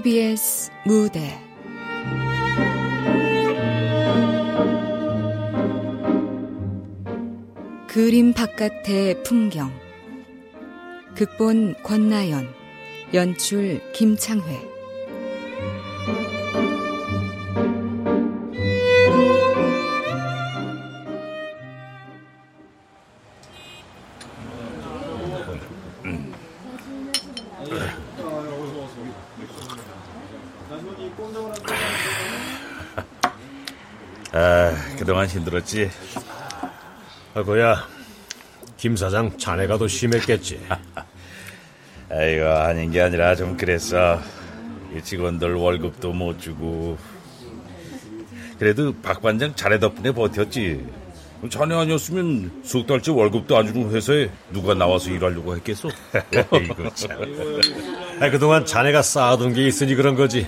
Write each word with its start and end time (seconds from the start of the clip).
KBS 0.00 0.70
무대. 0.86 1.38
그림 7.86 8.32
바깥의 8.32 9.22
풍경. 9.24 9.70
극본 11.16 11.82
권나연 11.82 12.48
연출 13.12 13.80
김창회 13.92 14.69
그동안 35.20 35.26
힘들었지? 35.28 35.90
아고야, 37.34 37.86
김 38.78 38.96
사장 38.96 39.36
자네가 39.36 39.76
더 39.76 39.86
심했겠지. 39.86 40.60
아이고, 42.10 42.46
아닌 42.46 42.90
게 42.90 43.02
아니라 43.02 43.34
좀 43.34 43.56
그랬어. 43.56 44.20
이 44.96 45.02
직원들 45.02 45.54
월급도 45.54 46.12
못 46.12 46.40
주고. 46.40 46.96
그래도 48.58 48.94
박 49.02 49.20
반장 49.20 49.54
자네 49.54 49.78
덕분에 49.78 50.12
버텼지. 50.12 50.86
자네 51.50 51.74
아니었으면 51.74 52.62
석 52.64 52.86
달째 52.86 53.12
월급도 53.12 53.56
안 53.56 53.66
주는 53.66 53.90
회사에 53.90 54.30
누가 54.50 54.74
나와서 54.74 55.10
일하려고 55.10 55.54
했겠어? 55.56 55.88
이거 56.62 56.94
참. 56.94 57.10
아, 58.20 58.30
그동안 58.30 58.64
자네가 58.64 59.02
쌓아둔 59.02 59.52
게 59.52 59.66
있으니 59.66 59.94
그런 59.94 60.14
거지. 60.14 60.46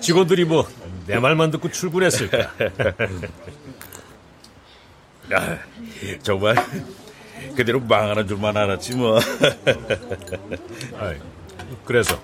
직원들이 0.00 0.44
뭐 0.44 0.66
내 1.06 1.18
말만 1.18 1.50
듣고 1.50 1.70
출근했을까? 1.70 2.50
아, 5.30 5.58
정말 6.22 6.56
그대로 7.56 7.80
망하는 7.80 8.26
줄만 8.26 8.56
알았지 8.56 8.96
뭐. 8.96 9.18
아이, 10.98 11.16
그래서 11.84 12.20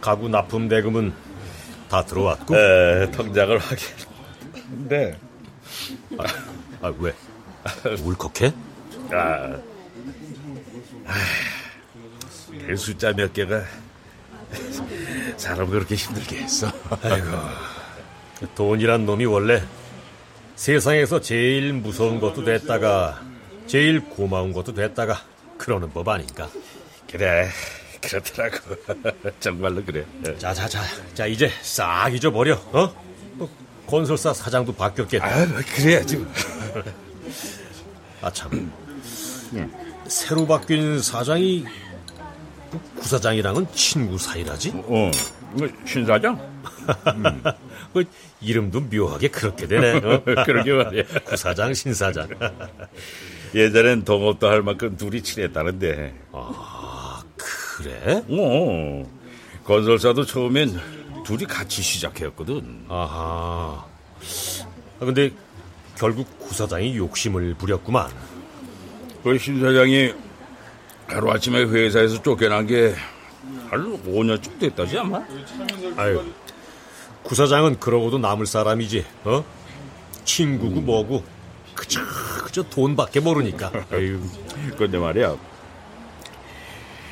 가구 0.00 0.28
납품 0.28 0.68
대금은 0.68 1.12
다 1.88 2.04
들어왔고? 2.04 2.56
에, 2.56 3.10
통장을 3.10 3.58
확인. 3.58 3.86
네. 4.88 5.18
아, 6.18 6.24
아 6.86 6.92
왜? 6.98 7.12
울컥해? 8.02 8.52
아, 9.12 9.56
아, 11.06 11.14
그 12.66 12.76
숫자 12.76 13.12
몇 13.12 13.32
개가 13.32 13.62
사람 15.36 15.68
그렇게 15.70 15.94
힘들게 15.94 16.36
했어. 16.38 16.70
아이고, 17.02 17.26
돈이란 18.54 19.06
놈이 19.06 19.24
원래 19.26 19.62
세상에서 20.56 21.20
제일 21.20 21.72
무서운 21.72 22.20
것도 22.20 22.44
됐다가 22.44 23.20
제일 23.66 24.00
고마운 24.00 24.52
것도 24.52 24.74
됐다가 24.74 25.22
그러는 25.58 25.90
법 25.90 26.08
아닌가? 26.08 26.48
그래, 27.10 27.48
그렇더라고. 28.00 28.58
정말로 29.40 29.84
그래. 29.84 30.04
자자자, 30.38 30.80
자 31.14 31.26
이제 31.26 31.50
싹 31.62 32.08
잊어버려. 32.12 32.54
어? 32.72 32.94
뭐, 33.34 33.48
건설사 33.86 34.32
사장도 34.32 34.74
바뀌었겠다. 34.74 35.26
아, 35.26 35.46
그래야지. 35.74 36.24
아참, 38.22 38.72
새로 40.06 40.46
바뀐 40.46 41.00
사장이 41.00 41.64
그 42.70 43.00
구사장이랑은 43.00 43.66
친구 43.74 44.16
사이라지? 44.16 44.70
어, 44.74 45.10
뭐, 45.52 45.68
신 45.84 46.06
사장? 46.06 46.38
음. 47.08 47.42
그 47.92 48.04
이름도 48.40 48.80
묘하게 48.80 49.28
그렇게 49.28 49.66
되네. 49.66 49.92
어? 49.98 50.22
그러게 50.44 50.72
말이야. 50.72 51.02
구사장, 51.24 51.74
신사장. 51.74 52.28
예전엔 53.54 54.04
동업도 54.04 54.48
할 54.48 54.62
만큼 54.62 54.96
둘이 54.96 55.22
친했다는데. 55.22 56.14
아, 56.32 57.22
그래? 57.36 58.22
어, 58.28 59.04
건설사도 59.64 60.24
처음엔 60.24 60.78
둘이 61.24 61.44
같이 61.44 61.82
시작했거든. 61.82 62.86
아하. 62.88 63.84
아, 65.00 65.04
근데 65.04 65.30
결국 65.98 66.38
구사장이 66.38 66.96
욕심을 66.96 67.54
부렸구만. 67.54 68.10
그 69.22 69.38
신 69.38 69.60
사장이 69.60 70.12
하루아침에 71.06 71.64
회사에서 71.64 72.20
쫓겨난 72.22 72.66
게 72.66 72.94
한 73.68 74.02
5년쯤 74.04 74.58
됐다지 74.58 74.98
아마? 74.98 75.20
아유, 75.96 76.22
구사장은 77.24 77.78
그러고도 77.80 78.18
남을 78.18 78.46
사람이지, 78.46 79.04
어? 79.24 79.44
친구고 80.24 80.80
뭐고, 80.80 81.24
그저, 81.74 82.00
그저 82.44 82.62
돈밖에 82.64 83.20
모르니까. 83.20 83.72
아유, 83.92 84.20
근데 84.76 84.98
말이야. 84.98 85.36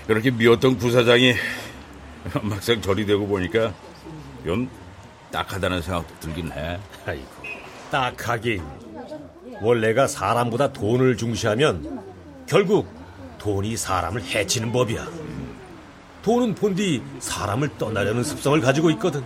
그렇게 0.06 0.30
미웠던 0.30 0.76
부사장이 0.78 1.34
막상 2.42 2.80
절이 2.80 3.06
되고 3.06 3.26
보니까 3.26 3.72
좀 4.44 4.68
딱하다는 5.30 5.82
생각도 5.82 6.14
들긴 6.20 6.50
해. 6.52 6.78
아이고, 7.06 7.26
딱하긴. 7.90 8.62
원래가 9.62 10.06
사람보다 10.06 10.72
돈을 10.72 11.16
중시하면 11.16 12.02
결국 12.46 12.88
돈이 13.38 13.76
사람을 13.76 14.22
해치는 14.22 14.72
법이야. 14.72 15.06
돈은 16.22 16.54
본디 16.54 17.02
사람을 17.20 17.78
떠나려는 17.78 18.22
습성을 18.24 18.60
가지고 18.60 18.90
있거든. 18.92 19.24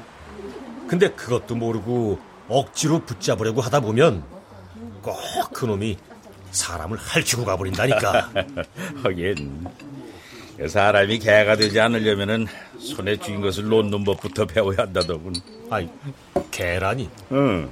근데 0.88 1.10
그것도 1.10 1.54
모르고 1.54 2.18
억지로 2.48 3.00
붙잡으려고 3.00 3.60
하다 3.60 3.80
보면 3.80 4.22
꼭 5.02 5.16
그놈이 5.52 5.96
사람을 6.50 6.98
핥히고 6.98 7.44
가버린다니까. 7.44 8.30
하긴 9.02 9.66
사람이 10.68 11.18
개가 11.18 11.56
되지 11.56 11.80
않으려면은 11.80 12.46
손에 12.78 13.16
쥔 13.16 13.40
것을 13.40 13.64
놓는 13.64 14.04
법부터 14.04 14.46
배워야 14.46 14.78
한다더군. 14.78 15.34
아이, 15.70 15.88
개라니. 16.50 17.10
응. 17.32 17.68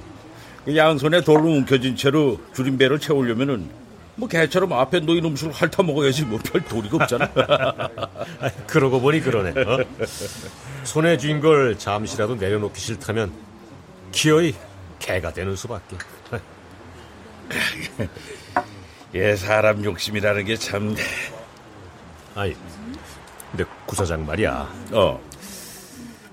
그 0.65 0.75
양손에 0.75 1.21
돌로 1.21 1.49
움켜진 1.49 1.95
채로 1.95 2.39
줄임배를 2.53 2.99
채우려면은 2.99 3.69
뭐 4.15 4.27
개처럼 4.29 4.71
앞에 4.73 4.99
놓인 4.99 5.25
음식을 5.25 5.53
핥아 5.53 5.81
먹어야지 5.83 6.25
뭐 6.25 6.39
별 6.43 6.61
도리가 6.63 6.97
없잖아. 6.97 7.29
그러고 8.67 9.01
보니 9.01 9.21
그러네. 9.21 9.61
어? 9.61 9.79
손에 10.83 11.17
쥔 11.17 11.41
걸 11.41 11.77
잠시라도 11.77 12.35
내려놓기 12.35 12.79
싫다면 12.79 13.31
기어이 14.11 14.53
개가 14.99 15.33
되는 15.33 15.55
수밖에. 15.55 15.97
예, 19.15 19.35
사람 19.35 19.83
욕심이라는 19.83 20.45
게 20.45 20.55
참. 20.57 20.95
아이, 22.35 22.55
근데 23.51 23.63
구사장 23.85 24.25
말이야. 24.25 24.73
어. 24.91 25.19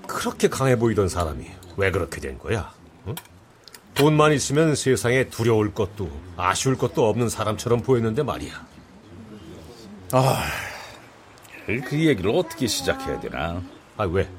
그렇게 0.07 0.47
강해 0.49 0.75
보이던 0.75 1.07
사람이 1.09 1.45
왜 1.77 1.91
그렇게 1.91 2.19
된 2.19 2.37
거야? 2.37 2.73
어? 3.91 3.93
돈만 3.95 4.33
있으면 4.33 4.75
세상에 4.75 5.25
두려울 5.25 5.73
것도 5.73 6.09
아쉬울 6.37 6.77
것도 6.77 7.07
없는 7.09 7.29
사람처럼 7.29 7.81
보였는데 7.81 8.23
말이야. 8.23 8.65
아, 10.13 10.43
그 11.65 12.05
얘기를 12.05 12.31
어떻게 12.31 12.67
시작해야 12.67 13.19
되나? 13.19 13.61
아, 13.97 14.03
왜? 14.05 14.29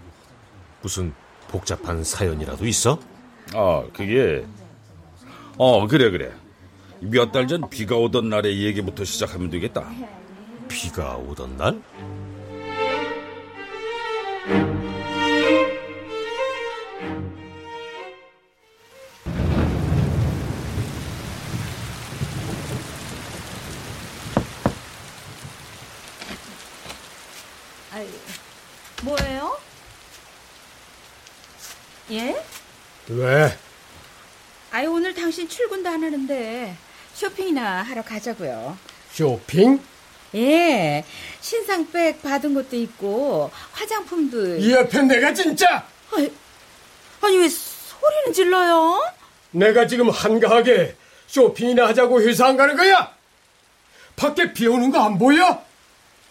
무슨 0.83 1.15
복잡한 1.49 2.03
사연이라도 2.03 2.67
있어? 2.67 2.99
아, 3.55 3.85
그게, 3.95 4.45
어, 5.57 5.87
그래, 5.87 6.11
그래. 6.11 6.33
몇 7.01 7.33
달 7.33 7.47
전 7.49 7.69
비가 7.69 7.97
오던 7.97 8.29
날의 8.29 8.63
얘기부터 8.65 9.05
시작하면 9.05 9.51
되겠다. 9.51 9.91
비가 10.69 11.17
오던 11.17 11.57
날? 11.57 11.83
아이, 28.03 28.09
뭐예요? 29.03 29.59
예? 32.11 32.45
왜? 33.09 33.57
아이, 34.73 34.87
오늘 34.87 35.15
당신 35.15 35.49
출근도 35.49 35.89
안 35.89 36.03
하는데 36.03 36.77
쇼핑이나 37.15 37.83
하러 37.83 38.03
가자고요. 38.03 38.77
쇼핑? 39.13 39.81
예, 40.35 41.05
신상백 41.41 42.23
받은 42.23 42.55
것도 42.55 42.75
있고 42.77 43.51
화장품도. 43.73 44.57
이 44.57 44.73
옆에 44.73 45.03
내가 45.03 45.33
진짜! 45.33 45.87
아니, 46.13 46.33
아니 47.21 47.37
왜 47.37 47.49
소리는 47.49 48.33
질러요? 48.33 49.01
내가 49.53 49.87
지금 49.87 50.11
한가하게 50.11 50.97
쇼핑이나 51.29 51.87
하자고 51.89 52.21
회사 52.23 52.47
안 52.49 52.57
가는 52.57 52.77
거야? 52.77 53.15
밖에 54.17 54.53
비 54.53 54.67
오는 54.67 54.91
거 54.91 54.99
안 55.05 55.19
보여? 55.19 55.63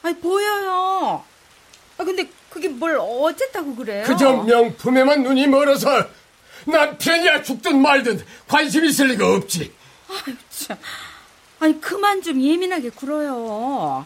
아니 0.01 0.15
보여요. 0.17 1.23
아 2.01 2.03
근데 2.03 2.27
그게 2.49 2.67
뭘 2.67 2.97
어쨌다고 2.99 3.75
그래요? 3.75 4.03
그저 4.07 4.31
명품에만 4.37 5.21
눈이 5.21 5.47
멀어서 5.47 6.07
남편이야 6.65 7.43
죽든 7.43 7.79
말든 7.79 8.25
관심 8.47 8.83
있을 8.85 9.09
리가 9.09 9.35
없지. 9.35 9.71
아유, 10.09 10.35
참. 10.49 10.77
아니, 11.59 11.79
그만 11.79 12.23
좀 12.23 12.41
예민하게 12.41 12.89
굴어요. 12.89 14.05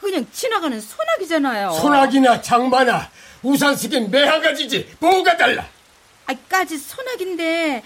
그냥 0.00 0.24
지나가는 0.32 0.80
소나기잖아요. 0.80 1.72
소나기나 1.72 2.42
장마나 2.42 3.10
우산 3.42 3.74
쓰긴 3.74 4.10
매한가지지 4.10 4.96
뭐가 5.00 5.36
달라. 5.36 5.66
아까지 6.26 6.78
소나기인데 6.78 7.82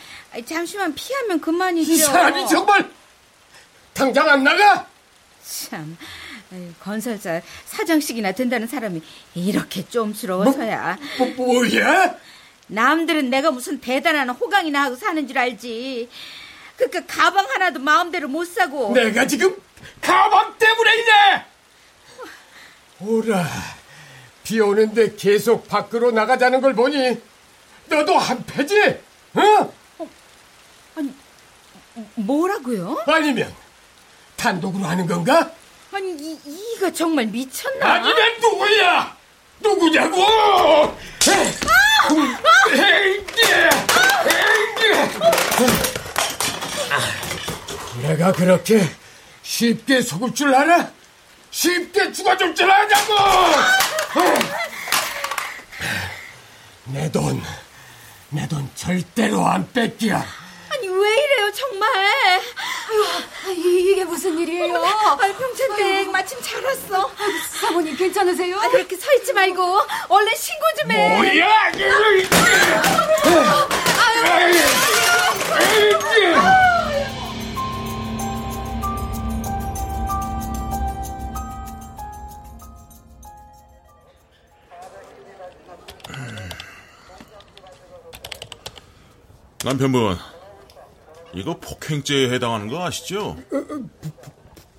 잠시만 0.47 0.95
피하면 0.95 1.41
그만이죠. 1.41 1.93
이 1.93 1.97
사람이 1.97 2.47
정말 2.47 2.91
당장 3.95 4.29
안 4.29 4.45
나가? 4.45 4.87
참 5.43 5.97
아유, 6.53 6.71
건설사 6.81 7.41
사장씩이나 7.65 8.33
된다는 8.33 8.67
사람이 8.67 9.03
이렇게 9.35 9.87
좀스러워서야. 9.89 10.99
뭐, 11.19 11.27
뭐, 11.37 11.47
뭐야? 11.55 12.15
남들은 12.69 13.31
내가 13.31 13.51
무슨 13.51 13.81
대단한 13.81 14.31
호강이나 14.31 14.85
하고 14.85 14.97
사는 14.97 15.27
줄 15.27 15.39
알지. 15.39 16.09
그니까 16.77 17.05
가방 17.07 17.47
하나도 17.47 17.81
마음대로 17.81 18.29
못 18.29 18.45
사고. 18.47 18.93
내가 18.93 19.27
지금 19.27 19.57
가방 20.01 20.57
때문에 20.59 20.95
이래. 20.95 21.45
오라. 23.01 23.47
비 24.45 24.61
오는데 24.61 25.17
계속 25.17 25.67
밖으로 25.67 26.13
나가자는 26.13 26.61
걸 26.61 26.75
보니 26.75 27.21
너도 27.87 28.17
한패지? 28.17 29.01
어? 29.35 29.73
아니 30.95 31.13
뭐라고요? 32.15 33.03
아니면 33.07 33.53
단독으로 34.37 34.85
하는 34.85 35.07
건가? 35.07 35.51
아니 35.97 36.11
이, 36.13 36.39
이가 36.45 36.93
정말 36.93 37.25
미쳤나? 37.25 37.95
아니면 37.95 38.17
누구야? 38.39 39.17
누구냐고? 39.61 40.27
내가 48.03 48.33
그렇게 48.33 48.89
쉽게 49.43 50.03
속을 50.03 50.35
줄 50.35 50.55
알아? 50.55 50.91
쉽게 51.51 52.13
죽어줄 52.13 52.55
줄 52.55 52.71
아냐고! 52.71 53.15
내 56.85 57.11
돈, 57.11 57.43
내 58.31 58.47
돈 58.49 58.69
절대로 58.75 59.47
안 59.47 59.71
뺏기야. 59.73 60.25
아니 60.69 60.89
왜 60.89 61.11
이래요 61.11 61.53
정말? 61.53 62.43
아유, 62.89 63.55
이게 63.55 64.05
무슨 64.05 64.39
일이에요? 64.39 64.77
아유 65.21 65.35
병찬댁 65.35 66.11
마침 66.11 66.39
잘 66.43 66.63
왔어. 66.65 67.11
사모님 67.61 67.97
괜찮으세요? 67.97 68.59
아, 68.59 68.69
그렇게 68.69 68.97
서 68.97 69.13
있지 69.15 69.33
말고 69.33 69.81
얼른 70.09 70.35
신고 70.37 70.65
좀 70.81 70.91
해. 70.93 71.17
뭐야? 71.17 71.73
남편분, 89.65 90.17
이거 91.37 91.59
폭행죄에 91.59 92.31
해당하는 92.31 92.69
거 92.69 92.85
아시죠? 92.85 93.37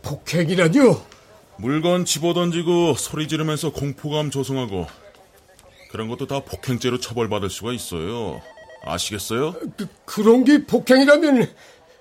폭행이라뇨? 0.01 1.05
물건 1.57 2.03
집어던지고 2.03 2.95
소리 2.95 3.27
지르면서 3.27 3.71
공포감 3.71 4.31
조성하고 4.31 4.87
그런 5.91 6.07
것도 6.07 6.27
다 6.27 6.39
폭행죄로 6.41 6.99
처벌받을 6.99 7.49
수가 7.49 7.73
있어요. 7.73 8.41
아시겠어요? 8.83 9.53
그, 9.77 9.87
그런 10.05 10.43
게 10.43 10.63
폭행이라면 10.65 11.43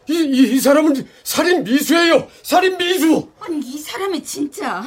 이, 0.09 0.13
이, 0.15 0.55
이 0.55 0.61
사람은 0.61 1.07
살인 1.23 1.65
미수예요. 1.65 2.29
살인 2.43 2.79
미수. 2.79 3.31
아니 3.41 3.59
이 3.61 3.79
사람이 3.79 4.23
진짜 4.25 4.83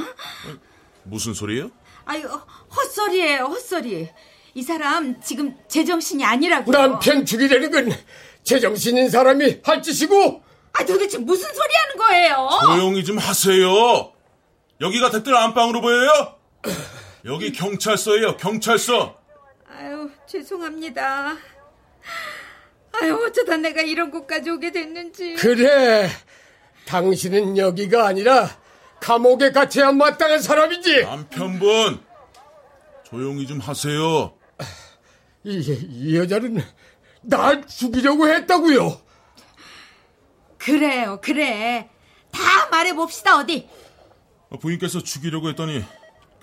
무슨 1.03 1.33
소리예요? 1.33 1.69
아유 2.05 2.27
헛소리예요 2.75 3.45
헛소리. 3.45 4.09
이 4.55 4.63
사람 4.63 5.21
지금 5.21 5.55
제정신이 5.67 6.23
아니라고. 6.25 6.71
남편 6.71 7.25
죽이려는 7.25 7.71
건 7.71 7.91
제정신인 8.43 9.09
사람이 9.09 9.61
할 9.63 9.81
짓이고 9.81 10.43
아 10.73 10.85
도대체 10.85 11.17
무슨 11.17 11.47
소리 11.53 11.67
하는 11.75 11.97
거예요? 11.97 12.49
조용히 12.65 13.03
좀 13.03 13.17
하세요. 13.17 14.13
여기가 14.81 15.11
댓글 15.11 15.35
안방으로 15.35 15.81
보여요? 15.81 16.35
여기 17.25 17.51
경찰서예요, 17.51 18.37
경찰서. 18.37 19.17
아유 19.67 20.09
죄송합니다. 20.25 21.37
아유 22.93 23.15
어쩌다 23.25 23.57
내가 23.57 23.81
이런 23.81 24.09
곳까지 24.09 24.49
오게 24.49 24.71
됐는지. 24.71 25.33
그래. 25.35 26.09
당신은 26.85 27.57
여기가 27.57 28.07
아니라 28.07 28.49
감옥에 28.99 29.51
갇혀야 29.51 29.91
마땅한 29.91 30.41
사람이지. 30.41 31.03
남편분, 31.03 31.99
조용히 33.03 33.45
좀 33.45 33.59
하세요. 33.59 34.33
이, 35.43 35.59
이 35.89 36.17
여자는 36.17 36.61
날 37.21 37.65
죽이려고 37.67 38.27
했다고요. 38.27 39.01
그래요 40.57 41.19
그래. 41.21 41.89
다 42.31 42.69
말해봅시다 42.69 43.37
어디. 43.39 43.67
부인께서 44.61 45.01
죽이려고 45.01 45.49
했더니 45.49 45.83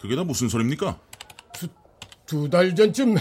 그게 0.00 0.16
다 0.16 0.24
무슨 0.24 0.48
소리입니까? 0.48 0.98
두 2.26 2.50
달 2.50 2.74
전쯤 2.74 3.14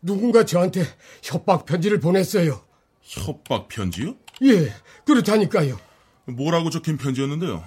누군가 0.00 0.44
저한테 0.44 0.84
협박 1.22 1.66
편지를 1.66 2.00
보냈어요. 2.00 2.64
협박 3.02 3.68
편지요? 3.68 4.16
예, 4.42 4.72
그렇다니까요. 5.04 5.78
뭐라고 6.24 6.70
적힌 6.70 6.96
편지였는데요? 6.96 7.62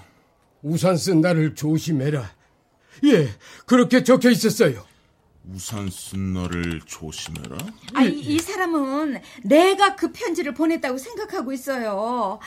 우산 0.64 0.98
쓴 0.98 1.22
나를 1.22 1.54
조심해라. 1.56 2.32
예, 3.06 3.30
그렇게 3.66 4.04
적혀 4.04 4.30
있었어요. 4.32 4.86
우산 5.46 5.90
쓴 5.90 6.34
나를 6.34 6.82
조심해라? 6.86 7.58
아, 7.96 8.04
이, 8.04 8.20
이 8.20 8.40
사람은 8.40 9.20
내가 9.44 9.96
그 9.96 10.12
편지를 10.12 10.54
보냈다고 10.54 10.98
생각하고 10.98 11.54
있어요. 11.54 12.40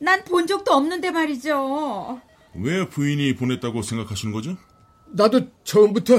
난 0.00 0.24
본 0.24 0.46
적도 0.46 0.72
없는데 0.72 1.10
말이죠. 1.10 2.20
왜 2.54 2.88
부인이 2.88 3.34
보냈다고 3.36 3.82
생각하시는 3.82 4.32
거죠? 4.32 4.56
나도 5.08 5.48
처음부터 5.64 6.14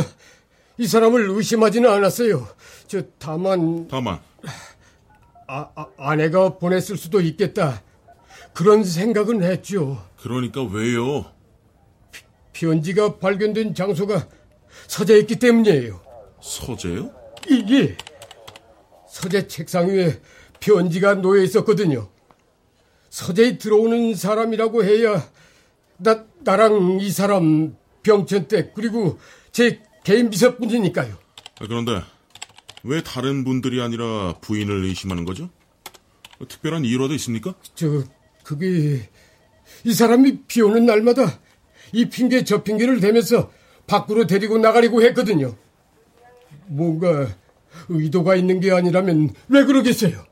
이 0.77 0.87
사람을 0.87 1.29
의심하지는 1.29 1.89
않았어요. 1.89 2.47
저 2.87 3.01
다만 3.17 3.87
다만 3.89 4.19
아, 5.47 5.69
아, 5.75 5.87
아내가 5.97 6.57
보냈을 6.57 6.97
수도 6.97 7.21
있겠다. 7.21 7.81
그런 8.53 8.83
생각은 8.83 9.43
했죠. 9.43 10.05
그러니까 10.21 10.61
왜요? 10.63 11.25
편지가 12.53 13.17
발견된 13.19 13.73
장소가 13.73 14.27
서재였기 14.87 15.37
때문이에요. 15.39 16.01
서재요? 16.41 17.11
이게 17.47 17.97
서재 19.09 19.47
책상 19.47 19.87
위에 19.89 20.21
편지가 20.59 21.15
놓여 21.15 21.41
있었거든요. 21.43 22.09
서재에 23.09 23.57
들어오는 23.57 24.13
사람이라고 24.15 24.83
해야 24.83 25.27
나 25.97 26.25
나랑 26.41 26.99
이 27.01 27.09
사람 27.11 27.75
병천 28.03 28.47
때 28.47 28.71
그리고 28.75 29.19
제 29.51 29.81
개인 30.03 30.29
비서뿐이니까요. 30.29 31.13
아, 31.59 31.67
그런데 31.67 32.01
왜 32.83 33.01
다른 33.03 33.43
분들이 33.43 33.81
아니라 33.81 34.35
부인을 34.41 34.85
의심하는 34.85 35.25
거죠? 35.25 35.49
특별한 36.47 36.85
이유라도 36.85 37.13
있습니까? 37.15 37.53
저 37.75 38.03
그게 38.43 39.09
이 39.83 39.93
사람이 39.93 40.43
비 40.47 40.61
오는 40.61 40.85
날마다 40.85 41.39
이 41.91 42.09
핑계 42.09 42.43
저 42.43 42.63
핑계를 42.63 43.01
대면서 43.01 43.51
밖으로 43.87 44.27
데리고 44.27 44.57
나가려고 44.57 45.01
했거든요. 45.01 45.55
뭔가 46.69 47.27
의도가 47.87 48.35
있는 48.35 48.59
게 48.59 48.71
아니라면 48.71 49.31
왜 49.47 49.63
그러겠어요? 49.65 50.23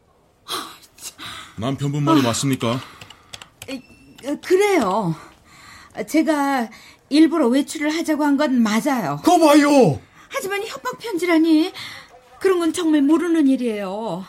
남편분 1.57 2.03
말이 2.03 2.21
맞습니까? 2.21 2.79
어, 4.27 4.37
그래요. 4.45 5.15
제가 6.07 6.69
일부러 7.09 7.47
외출을 7.47 7.89
하자고 7.95 8.23
한 8.23 8.37
건 8.37 8.61
맞아요. 8.61 9.19
거 9.23 9.39
봐요. 9.39 9.99
하지만 10.29 10.61
협박 10.65 10.99
편지라니 10.99 11.71
그런 12.39 12.59
건 12.59 12.73
정말 12.73 13.01
모르는 13.01 13.47
일이에요. 13.47 14.23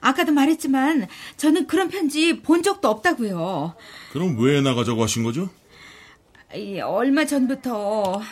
아까도 0.00 0.30
말했지만 0.32 1.08
저는 1.36 1.66
그런 1.66 1.88
편지 1.88 2.40
본 2.42 2.62
적도 2.62 2.88
없다고요. 2.88 3.74
그럼 4.12 4.36
왜 4.38 4.60
나가자고 4.60 5.02
하신 5.02 5.24
거죠? 5.24 5.48
이, 6.54 6.78
얼마 6.80 7.24
전부터 7.24 8.22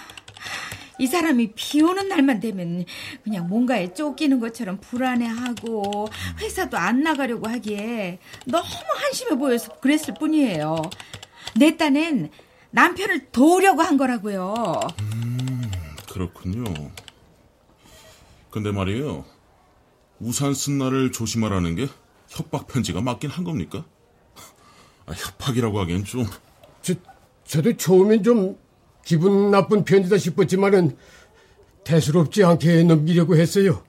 이 0.99 1.07
사람이 1.07 1.53
비 1.55 1.83
오는 1.83 2.09
날만 2.09 2.41
되면 2.41 2.85
그냥 3.23 3.49
뭔가에 3.49 3.93
쫓기는 3.93 4.41
것처럼 4.41 4.79
불안해하고 4.81 6.09
회사도 6.41 6.76
안 6.79 7.03
나가려고 7.03 7.49
하기에 7.49 8.19
너무 8.47 8.65
한심해 8.95 9.37
보여서 9.37 9.79
그랬을 9.81 10.15
뿐이에요. 10.15 10.83
내 11.57 11.76
딴엔 11.76 12.31
남편을 12.71 13.26
도우려고 13.31 13.83
한 13.83 13.97
거라고요. 13.97 14.81
그렇군요. 16.11 16.65
근데 18.50 18.73
말이에요. 18.73 19.25
우산 20.19 20.55
쓴 20.55 20.79
날을 20.79 21.12
조심하라는 21.12 21.75
게 21.75 21.88
협박 22.29 22.67
편지가 22.67 23.03
맞긴 23.03 23.31
한 23.31 23.45
겁니까? 23.45 23.85
아, 25.05 25.12
협박이라고 25.12 25.79
하기엔 25.81 26.05
좀. 26.05 26.26
저, 26.81 26.95
저도 27.45 27.76
처음엔 27.76 28.23
좀 28.23 28.59
기분 29.07 29.53
나쁜 29.53 29.85
편지다 29.85 30.19
싶었지만은 30.19 30.97
대수롭지 31.85 32.43
않게 32.43 32.83
넘기려고 32.83 33.37
했어요. 33.37 33.85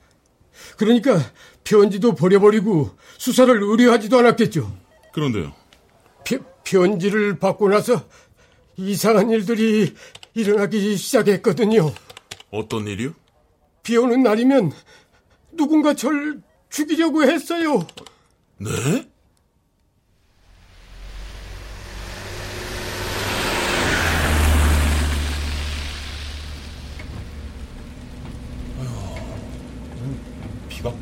그러니까 0.78 1.20
편지도 1.64 2.14
버려버리고 2.14 2.92
수사를 3.18 3.64
의뢰하지도 3.64 4.20
않았겠죠. 4.20 4.72
그런데요. 5.12 5.54
피, 6.24 6.38
편지를 6.64 7.40
받고 7.40 7.68
나서 7.68 8.08
이상한 8.76 9.32
일들이 9.32 9.96
일어나기 10.36 10.96
시작했거든요. 10.96 11.92
어떤 12.52 12.86
일이요? 12.86 13.14
비 13.82 13.98
오는 13.98 14.22
날이면 14.22 14.72
누군가 15.54 15.96
절 15.96 16.44
죽이려고 16.70 17.24
했어요. 17.24 17.88
네? 18.60 19.10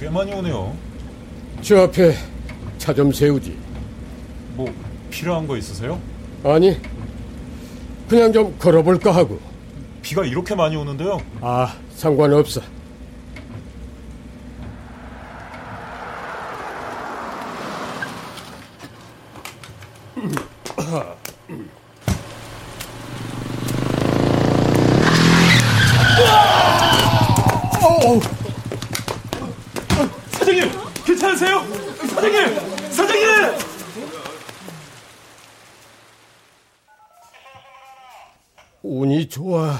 꽤 0.05 0.11
많이 0.11 0.31
오네요. 0.31 0.77
저 1.63 1.81
앞에 1.81 2.13
차 2.77 2.93
좀 2.93 3.11
세우지. 3.11 3.57
뭐 4.53 4.71
필요한 5.09 5.47
거 5.47 5.57
있으세요? 5.57 5.99
아니, 6.43 6.79
그냥 8.07 8.31
좀 8.31 8.55
걸어볼까 8.59 9.15
하고. 9.15 9.39
비가 10.03 10.23
이렇게 10.23 10.53
많이 10.53 10.75
오는데요. 10.75 11.17
아, 11.41 11.75
상관없어. 11.95 12.61
사장님, 30.31 30.69
괜찮으세요? 31.05 31.59
사장님, 32.09 32.91
사장님! 32.91 33.25
운이 38.83 39.27
좋아. 39.29 39.79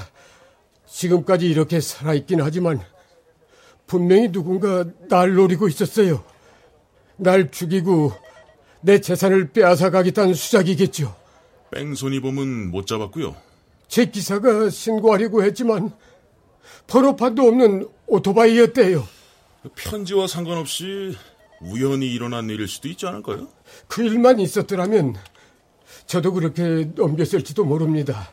지금까지 1.06 1.48
이렇게 1.48 1.80
살아있긴 1.80 2.40
하지만 2.40 2.80
분명히 3.86 4.30
누군가 4.30 4.84
날 5.08 5.34
노리고 5.34 5.68
있었어요. 5.68 6.24
날 7.16 7.50
죽이고 7.50 8.12
내 8.80 9.00
재산을 9.00 9.52
빼앗아 9.52 9.90
가겠다는 9.90 10.34
수작이겠죠. 10.34 11.14
뺑소니 11.70 12.20
범은 12.20 12.70
못 12.70 12.86
잡았고요. 12.86 13.36
제 13.88 14.06
기사가 14.06 14.70
신고하려고 14.70 15.42
했지만 15.44 15.92
번호판도 16.88 17.42
없는 17.46 17.88
오토바이였대요. 18.06 19.06
편지와 19.74 20.26
상관없이 20.26 21.16
우연히 21.60 22.12
일어난 22.12 22.48
일일 22.50 22.68
수도 22.68 22.88
있지 22.88 23.06
않을까요? 23.06 23.48
그 23.88 24.02
일만 24.02 24.40
있었더라면 24.40 25.16
저도 26.06 26.32
그렇게 26.32 26.90
넘겼을지도 26.94 27.64
모릅니다. 27.64 28.32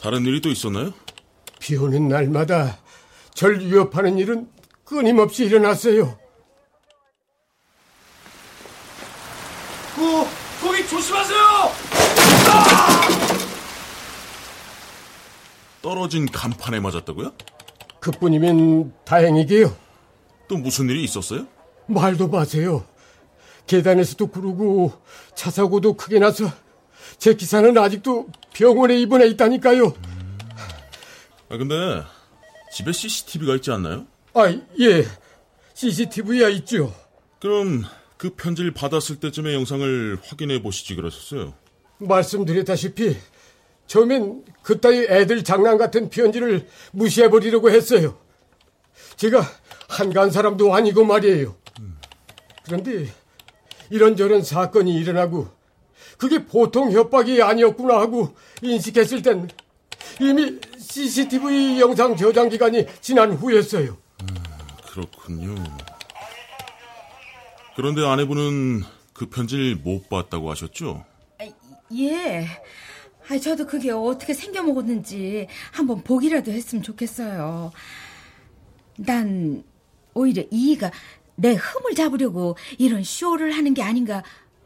다른 0.00 0.24
일이 0.24 0.40
또 0.40 0.48
있었나요? 0.48 0.92
비 1.62 1.76
오는 1.76 2.08
날마다 2.08 2.76
절 3.34 3.60
위협하는 3.60 4.18
일은 4.18 4.48
끊임없이 4.84 5.44
일어났어요. 5.44 6.18
어, 9.96 10.28
거기 10.60 10.84
조심하세요! 10.88 11.38
떨어진 15.80 16.26
간판에 16.26 16.80
맞았다고요? 16.80 17.32
그뿐이면 18.00 18.92
다행이게요. 19.04 19.72
또 20.48 20.56
무슨 20.56 20.90
일이 20.90 21.04
있었어요? 21.04 21.46
말도 21.86 22.26
마세요. 22.26 22.84
계단에서도 23.68 24.26
구르고 24.26 24.92
차 25.36 25.52
사고도 25.52 25.94
크게 25.94 26.18
나서 26.18 26.50
제 27.18 27.34
기사는 27.34 27.78
아직도 27.78 28.26
병원에 28.52 28.98
입원해 28.98 29.26
있다니까요. 29.28 29.92
아 31.52 31.58
근데 31.58 32.02
집에 32.72 32.92
CCTV가 32.92 33.56
있지 33.56 33.70
않나요? 33.70 34.06
아, 34.32 34.48
예. 34.48 35.04
CCTV야 35.74 36.48
있죠. 36.48 36.94
그럼 37.40 37.84
그 38.16 38.30
편지를 38.30 38.70
받았을 38.70 39.16
때쯤의 39.16 39.54
영상을 39.56 40.18
확인해 40.24 40.62
보시지 40.62 40.94
그러셨어요. 40.94 41.52
말씀드렸다시피 41.98 43.18
처음엔 43.86 44.46
그따위 44.62 45.00
애들 45.00 45.44
장난 45.44 45.76
같은 45.76 46.08
편지를 46.08 46.66
무시해 46.90 47.28
버리려고 47.28 47.70
했어요. 47.70 48.18
제가 49.16 49.44
한간 49.90 50.30
사람도 50.30 50.74
아니고 50.74 51.04
말이에요. 51.04 51.54
그런데 52.64 53.12
이런저런 53.90 54.42
사건이 54.42 54.94
일어나고 54.94 55.50
그게 56.16 56.46
보통 56.46 56.92
협박이 56.92 57.42
아니었구나 57.42 58.00
하고 58.00 58.34
인식했을 58.62 59.20
땐 59.20 59.50
이미 60.20 60.58
CCTV 61.02 61.80
영상 61.80 62.14
저장 62.14 62.50
기간이 62.50 62.84
지난 63.00 63.32
후였어요. 63.32 63.96
그렇군요. 64.90 65.54
그런데 67.74 68.04
아내분은 68.06 68.82
그 69.14 69.30
편지를 69.30 69.76
못 69.76 70.10
봤다고 70.10 70.50
하셨죠? 70.50 71.06
예. 71.96 72.46
아, 73.26 73.38
저도 73.38 73.66
그게 73.66 73.90
어떻게 73.90 74.34
생겨 74.34 74.62
먹었는지 74.62 75.46
한번 75.70 76.02
보기라도 76.02 76.52
했으면 76.52 76.82
좋겠어요. 76.82 77.72
난 78.98 79.64
오히려 80.12 80.42
이이가 80.50 80.90
내 81.36 81.54
흠을 81.54 81.94
잡으려고 81.94 82.58
이런 82.76 83.02
쇼를 83.02 83.52
하는 83.52 83.72
게 83.72 83.82
아닌가 83.82 84.22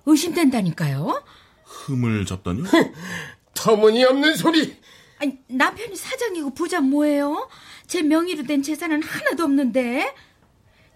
의심된다니까요. 0.07 1.23
흠을 1.63 2.27
잡다니요? 2.27 2.65
터무니없는 3.55 4.35
소리! 4.35 4.77
아니, 5.19 5.39
남편이 5.49 5.97
사장이고 5.97 6.51
부자 6.55 6.81
뭐예요? 6.81 7.49
제 7.87 8.03
명의로 8.03 8.45
된 8.45 8.63
재산은 8.63 9.03
하나도 9.03 9.45
없는데 9.45 10.15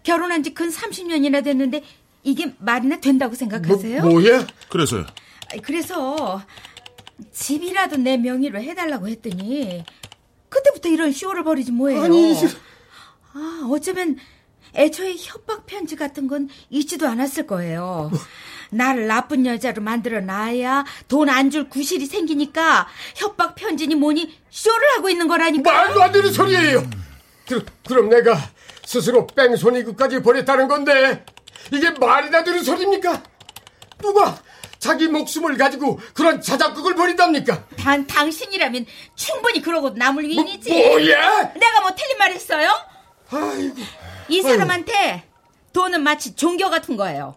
결혼한 0.03 0.43
지 0.43 0.53
근 0.53 0.69
30년이나 0.69 1.43
됐는데 1.43 1.83
이게 2.23 2.53
말이나 2.59 2.99
된다고 2.99 3.33
생각하세요? 3.35 4.01
뭐, 4.01 4.11
뭐야? 4.11 4.45
그래서요. 4.69 5.05
그래서 5.63 6.41
집이라도 7.31 7.97
내 7.97 8.17
명의로 8.17 8.59
해달라고 8.61 9.07
했더니 9.07 9.83
그때부터 10.49 10.89
이런 10.89 11.11
쇼를 11.11 11.43
벌이지 11.43 11.71
뭐예요. 11.71 12.03
아니, 12.03 12.33
아, 13.33 13.67
어쩌면 13.71 14.17
애초에 14.75 15.15
협박 15.17 15.65
편지 15.65 15.95
같은 15.95 16.27
건 16.27 16.49
있지도 16.69 17.07
않았을 17.07 17.47
거예요. 17.47 18.11
나를 18.71 19.07
나쁜 19.07 19.45
여자로 19.45 19.81
만들어 19.81 20.21
놔야 20.21 20.85
돈 21.07 21.29
안 21.29 21.49
줄 21.51 21.69
구실이 21.69 22.05
생기니까 22.05 22.87
협박 23.15 23.55
편지니 23.55 23.95
뭐니 23.95 24.37
쇼를 24.49 24.91
하고 24.95 25.09
있는 25.09 25.27
거라니까. 25.27 25.71
말도 25.71 26.01
안 26.03 26.11
되는 26.11 26.31
소리예요. 26.31 26.89
그, 27.47 27.65
그럼 27.87 28.09
내가 28.09 28.37
스스로 28.85 29.27
뺑소니까지 29.27 30.21
벌였다는 30.21 30.67
건데 30.67 31.25
이게 31.71 31.89
말이나 31.91 32.43
되는 32.43 32.63
소리입니까? 32.63 33.21
누가 33.99 34.37
자기 34.79 35.07
목숨을 35.07 35.57
가지고 35.57 35.99
그런 36.13 36.41
자작극을 36.41 36.95
벌인답니까? 36.95 37.65
단 37.77 38.07
당신이라면 38.07 38.85
충분히 39.15 39.61
그러고 39.61 39.89
남을 39.91 40.23
위인이지. 40.23 40.69
뭐야? 40.73 41.53
내가 41.53 41.81
뭐 41.81 41.91
틀린 41.95 42.17
말 42.17 42.31
했어요? 42.31 42.71
아이고, 43.29 43.75
이 44.27 44.41
사람한테 44.41 45.23
돈은 45.73 46.01
마치 46.01 46.35
종교 46.35 46.69
같은 46.69 46.97
거예요. 46.97 47.35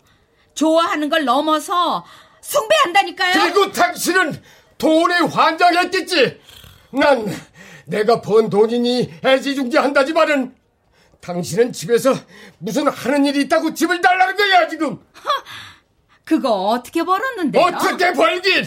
좋아하는 0.54 1.08
걸 1.08 1.24
넘어서 1.24 2.04
숭배한다니까요. 2.40 3.32
그리고 3.32 3.72
당신은 3.72 4.40
돈에 4.78 5.14
환장했겠지. 5.20 6.40
난 6.92 7.26
내가 7.86 8.20
번 8.20 8.48
돈이니 8.50 9.14
애지중지한다지만은 9.24 10.54
당신은 11.20 11.72
집에서 11.72 12.14
무슨 12.58 12.88
하는 12.88 13.24
일이 13.26 13.42
있다고 13.42 13.74
집을 13.74 14.00
달라는 14.00 14.36
거야 14.36 14.68
지금. 14.68 15.00
그거 16.24 16.68
어떻게 16.68 17.02
벌었는데요? 17.02 17.62
어떻게 17.62 18.12
벌긴? 18.12 18.66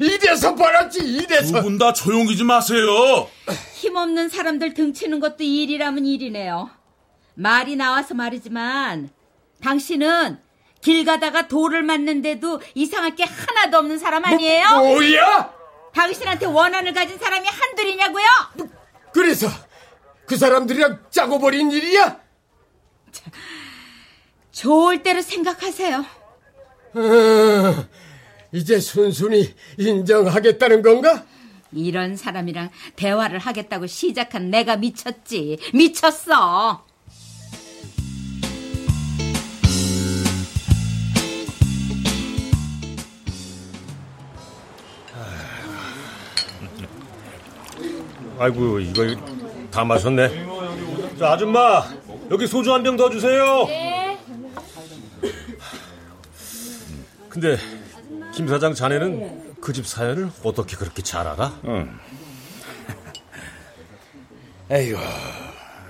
이래서 0.00 0.54
벌었지 0.54 0.98
이래서. 1.00 1.60
두 1.60 1.62
분 1.62 1.78
다 1.78 1.92
조용히 1.92 2.36
좀 2.36 2.50
하세요. 2.50 3.28
힘없는 3.74 4.28
사람들 4.28 4.74
등치는 4.74 5.20
것도 5.20 5.44
일이라면 5.44 6.04
일이네요. 6.04 6.70
말이 7.34 7.76
나와서 7.76 8.14
말이지만 8.14 9.10
당신은 9.62 10.38
길 10.84 11.06
가다가 11.06 11.48
돌을 11.48 11.82
맞는데도 11.82 12.60
이상할 12.74 13.16
게 13.16 13.24
하나도 13.24 13.78
없는 13.78 13.98
사람 13.98 14.22
아니에요? 14.22 14.68
뭐, 14.68 14.80
뭐야? 14.80 15.54
당신한테 15.94 16.44
원한을 16.44 16.92
가진 16.92 17.18
사람이 17.18 17.48
한둘이냐고요? 17.48 18.26
그래서 19.10 19.48
그 20.26 20.36
사람들이랑 20.36 21.06
짜고 21.10 21.38
버린 21.38 21.72
일이야? 21.72 22.20
참. 23.12 23.32
좋을 24.52 25.02
대로 25.02 25.22
생각하세요. 25.22 26.04
어, 26.96 27.86
이제 28.52 28.78
순순히 28.78 29.54
인정하겠다는 29.78 30.82
건가? 30.82 31.24
이런 31.72 32.14
사람이랑 32.14 32.70
대화를 32.94 33.38
하겠다고 33.38 33.86
시작한 33.86 34.50
내가 34.50 34.76
미쳤지. 34.76 35.58
미쳤어. 35.72 36.83
아이고 48.44 48.78
이거 48.80 49.02
다 49.70 49.84
마셨네. 49.86 50.44
자 51.18 51.32
아줌마 51.32 51.82
여기 52.30 52.46
소주 52.46 52.74
한 52.74 52.82
병 52.82 52.94
더 52.94 53.08
주세요. 53.08 53.64
네. 53.66 54.18
근데 57.30 57.56
김 58.34 58.46
사장 58.46 58.74
자네는 58.74 59.54
그 59.62 59.72
집 59.72 59.86
사연을 59.86 60.30
어떻게 60.42 60.76
그렇게 60.76 61.02
잘 61.02 61.26
알아? 61.26 61.54
에이구, 64.70 64.98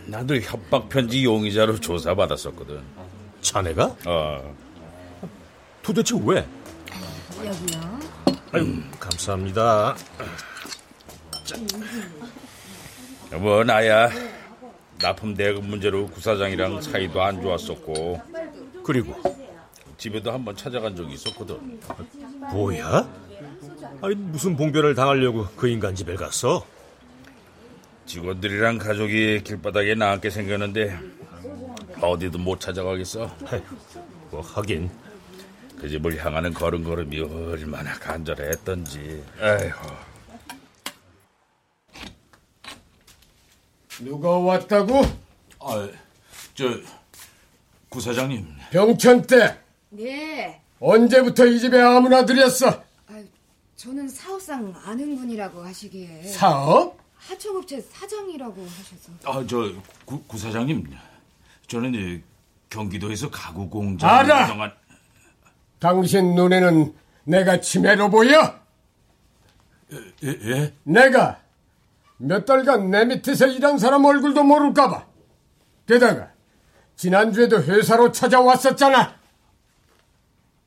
나도 0.07 0.37
협박 0.37 0.89
편지 0.89 1.25
용의자로 1.25 1.81
조사 1.81 2.15
받았었거든. 2.15 2.81
자네가? 3.41 3.97
어, 4.07 4.55
도대체 5.83 6.15
왜? 6.25 6.47
여기요. 7.45 7.99
아유 8.53 8.81
감사합니다. 9.01 9.97
뭐 13.39 13.65
나야 13.65 14.11
납품 15.01 15.35
대금 15.35 15.69
문제로 15.69 16.07
구사장이랑 16.07 16.81
사이도 16.81 17.23
안 17.23 17.43
좋았었고 17.43 18.21
그리고 18.85 19.15
집에도 19.97 20.33
한번 20.33 20.57
찾아간 20.57 20.95
적이 20.95 21.15
있었거든. 21.15 21.81
뭐야? 22.53 23.09
아니 24.03 24.15
무슨 24.15 24.57
봉변을 24.57 24.95
당하려고 24.95 25.47
그 25.57 25.69
인간 25.69 25.95
집에 25.95 26.15
갔어? 26.15 26.67
직원들이랑 28.07 28.79
가족이 28.79 29.43
길바닥에 29.45 29.95
나앉게 29.95 30.31
생겼는데 30.31 30.99
어디도 32.01 32.39
못 32.39 32.61
찾아가겠어. 32.61 33.35
뭐 34.31 34.41
하긴 34.41 34.91
그 35.79 35.89
집을 35.89 36.23
향하는 36.25 36.53
걸음걸음이 36.53 37.21
얼마나 37.21 37.93
간절했던지. 37.95 39.25
에휴. 39.41 39.73
누가 44.01 44.31
왔다고? 44.31 45.03
아, 45.61 45.89
저 46.55 46.65
구사장님. 47.89 48.47
병천 48.71 49.23
때 49.23 49.59
네. 49.91 50.61
언제부터 50.81 51.47
이 51.47 51.61
집에 51.61 51.81
아무나 51.81 52.25
들였어? 52.25 52.69
아, 53.07 53.23
저는 53.77 54.09
사업상 54.09 54.75
아는 54.85 55.17
분이라고 55.17 55.65
하시기에 55.65 56.23
사업? 56.25 56.99
하청업체 57.17 57.81
사장이라고 57.81 58.63
하셔서 58.63 59.13
아, 59.25 59.47
저 59.49 59.73
구, 60.05 60.23
구사장님. 60.25 60.91
저는 61.69 61.95
이 61.95 62.23
경기도에서 62.69 63.31
가구 63.31 63.69
공장 63.71 64.11
알아! 64.11 64.45
운영한 64.47 64.73
당신 65.79 66.35
눈에는 66.35 66.95
내가 67.25 67.61
치매로 67.61 68.11
보여? 68.11 68.59
예, 69.93 70.29
예? 70.29 70.75
내가 70.83 71.41
몇 72.17 72.45
달간 72.45 72.91
내 72.91 73.05
밑에서 73.05 73.47
일한 73.47 73.79
사람 73.79 74.05
얼굴도 74.05 74.43
모를까봐. 74.45 75.07
게다가 75.87 76.31
지난주에도 76.97 77.63
회사로 77.63 78.13
찾아왔었잖아. 78.13 79.01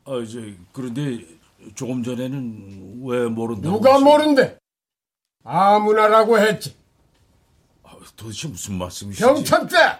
아, 0.05 0.12
저 0.31 0.39
그런데 0.73 1.25
조금 1.75 2.03
전에는 2.03 3.01
왜 3.05 3.25
모른다고? 3.27 3.77
누가 3.77 3.95
하시- 3.95 4.03
모른대? 4.03 4.57
아무나라고 5.43 6.38
했지. 6.38 6.75
아, 7.83 7.91
도대체 8.15 8.47
무슨 8.49 8.77
말씀이시지? 8.77 9.23
병천 9.23 9.67
때 9.67 9.77
아, 9.77 9.99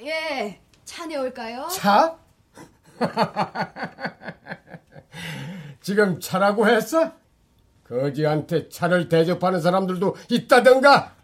예. 0.00 0.60
차 0.84 1.06
내올까요? 1.06 1.68
차? 1.68 2.16
지금 5.82 6.18
차라고 6.20 6.66
했어? 6.68 7.12
거지한테 7.88 8.68
차를 8.68 9.08
대접하는 9.08 9.60
사람들도 9.60 10.16
있다던가? 10.30 11.14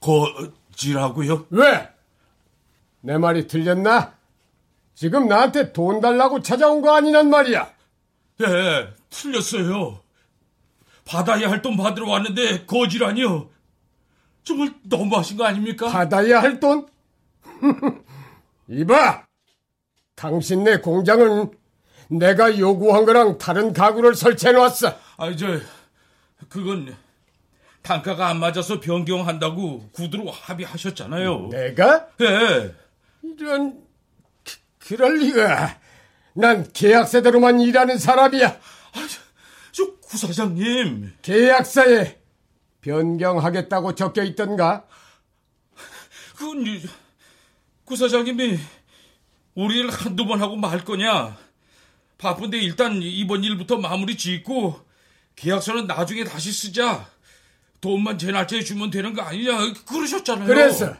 거지라고요? 0.00 1.46
왜? 1.50 1.88
내 3.00 3.18
말이 3.18 3.46
틀렸나? 3.46 4.14
지금 4.94 5.28
나한테 5.28 5.72
돈 5.72 6.00
달라고 6.00 6.42
찾아온 6.42 6.82
거 6.82 6.94
아니란 6.94 7.30
말이야. 7.30 7.70
예, 8.42 8.94
틀렸어요. 9.10 10.00
받아야 11.06 11.50
할 11.50 11.60
돈 11.62 11.76
받으러 11.76 12.08
왔는데 12.08 12.66
거지라니요. 12.66 13.50
정말 14.44 14.74
너무하신 14.84 15.36
거 15.36 15.44
아닙니까? 15.44 15.88
받아야 15.88 16.40
할 16.40 16.60
돈? 16.60 16.86
이봐! 18.68 19.26
당신네 20.14 20.78
공장은 20.78 21.50
내가 22.10 22.58
요구한 22.58 23.04
거랑 23.04 23.38
다른 23.38 23.72
가구를 23.72 24.14
설치해 24.14 24.52
놨어. 24.52 24.94
아, 25.16 25.36
저 25.36 25.60
그건 26.48 26.94
단가가 27.82 28.28
안 28.28 28.40
맞아서 28.40 28.80
변경한다고 28.80 29.90
구두로 29.92 30.30
합의하셨잖아요. 30.30 31.48
내가? 31.50 32.08
예. 32.20 32.74
이런, 33.22 33.82
그, 34.44 34.54
그럴 34.88 35.18
리가. 35.18 35.78
난 36.34 36.70
계약서대로만 36.72 37.60
일하는 37.60 37.98
사람이야. 37.98 38.48
아, 38.48 39.06
저, 39.08 39.20
저 39.72 39.96
구사장님. 40.00 41.14
계약서에 41.22 42.18
변경하겠다고 42.80 43.94
적혀 43.94 44.22
있던가? 44.24 44.84
그건 46.36 46.66
이- 46.66 46.82
구사장님이 47.84 48.58
우리를 49.54 49.90
한두 49.90 50.26
번 50.26 50.40
하고 50.40 50.56
말 50.56 50.84
거냐? 50.84 51.36
바쁜데 52.20 52.58
일단 52.58 53.00
이번 53.02 53.42
일부터 53.42 53.78
마무리 53.78 54.16
짓고 54.16 54.78
계약서는 55.36 55.86
나중에 55.86 56.22
다시 56.24 56.52
쓰자. 56.52 57.08
돈만 57.80 58.18
제 58.18 58.30
날짜에 58.30 58.60
주면 58.62 58.90
되는 58.90 59.14
거 59.14 59.22
아니냐? 59.22 59.72
그러셨잖아요. 59.88 60.46
그래서, 60.46 60.94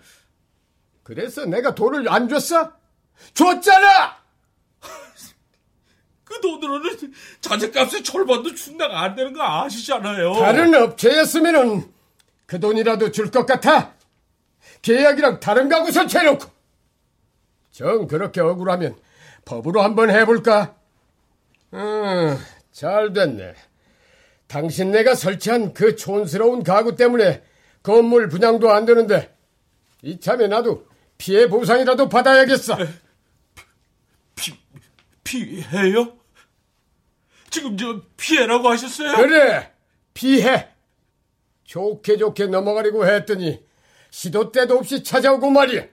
그래서 1.02 1.44
내가 1.44 1.74
돈을 1.74 2.08
안 2.08 2.26
줬어? 2.26 2.72
줬잖아! 3.34 4.16
그 6.24 6.40
돈으로는 6.40 7.12
자재값의 7.42 8.02
절반도 8.02 8.54
충당 8.54 8.96
안 8.96 9.14
되는 9.14 9.34
거 9.34 9.42
아시잖아요. 9.42 10.32
다른 10.34 10.74
업체였으면은 10.74 11.92
그 12.46 12.58
돈이라도 12.58 13.12
줄 13.12 13.30
것 13.30 13.44
같아. 13.44 13.92
계약이랑 14.80 15.40
다른 15.40 15.68
가구 15.68 15.92
설치해놓고. 15.92 16.48
정 17.72 18.06
그렇게 18.06 18.40
억울하면 18.40 18.96
법으로 19.44 19.82
한번 19.82 20.08
해볼까? 20.08 20.74
음, 21.74 22.36
잘 22.72 23.12
됐네. 23.12 23.54
당신네가 24.48 25.14
설치한 25.14 25.74
그 25.74 25.94
촌스러운 25.94 26.64
가구 26.64 26.96
때문에 26.96 27.42
건물 27.82 28.28
분양도 28.28 28.70
안 28.70 28.84
되는데 28.84 29.34
이참에 30.02 30.48
나도 30.48 30.86
피해 31.18 31.48
보상이라도 31.48 32.08
받아야겠어. 32.08 32.76
피, 34.34 34.58
피해요? 35.22 36.18
지금 37.50 37.76
저 37.76 38.02
피해라고 38.16 38.68
하셨어요? 38.68 39.16
그래, 39.16 39.72
피해. 40.14 40.68
좋게 41.64 42.16
좋게 42.16 42.46
넘어가려고 42.46 43.06
했더니 43.06 43.64
시도 44.10 44.50
때도 44.50 44.78
없이 44.78 45.04
찾아오고 45.04 45.50
말이야. 45.50 45.84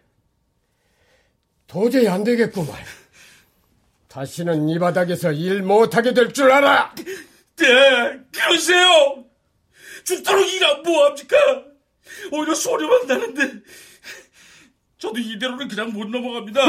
도저히 1.68 2.08
안 2.08 2.24
되겠구만. 2.24 2.76
다시는 4.22 4.68
이 4.70 4.80
바닥에서 4.80 5.32
일 5.32 5.62
못하게 5.62 6.12
될 6.12 6.34
줄 6.34 6.52
알아. 6.52 6.92
네, 7.58 8.20
그러세요. 8.34 9.24
죽도록 10.06 10.52
일안 10.54 10.82
뭐합니까? 10.82 11.38
오히려 12.32 12.56
소리만 12.56 13.06
나는데 13.06 13.60
저도 14.98 15.20
이대로는 15.20 15.68
그냥 15.68 15.94
못 15.94 16.08
넘어갑니다. 16.10 16.62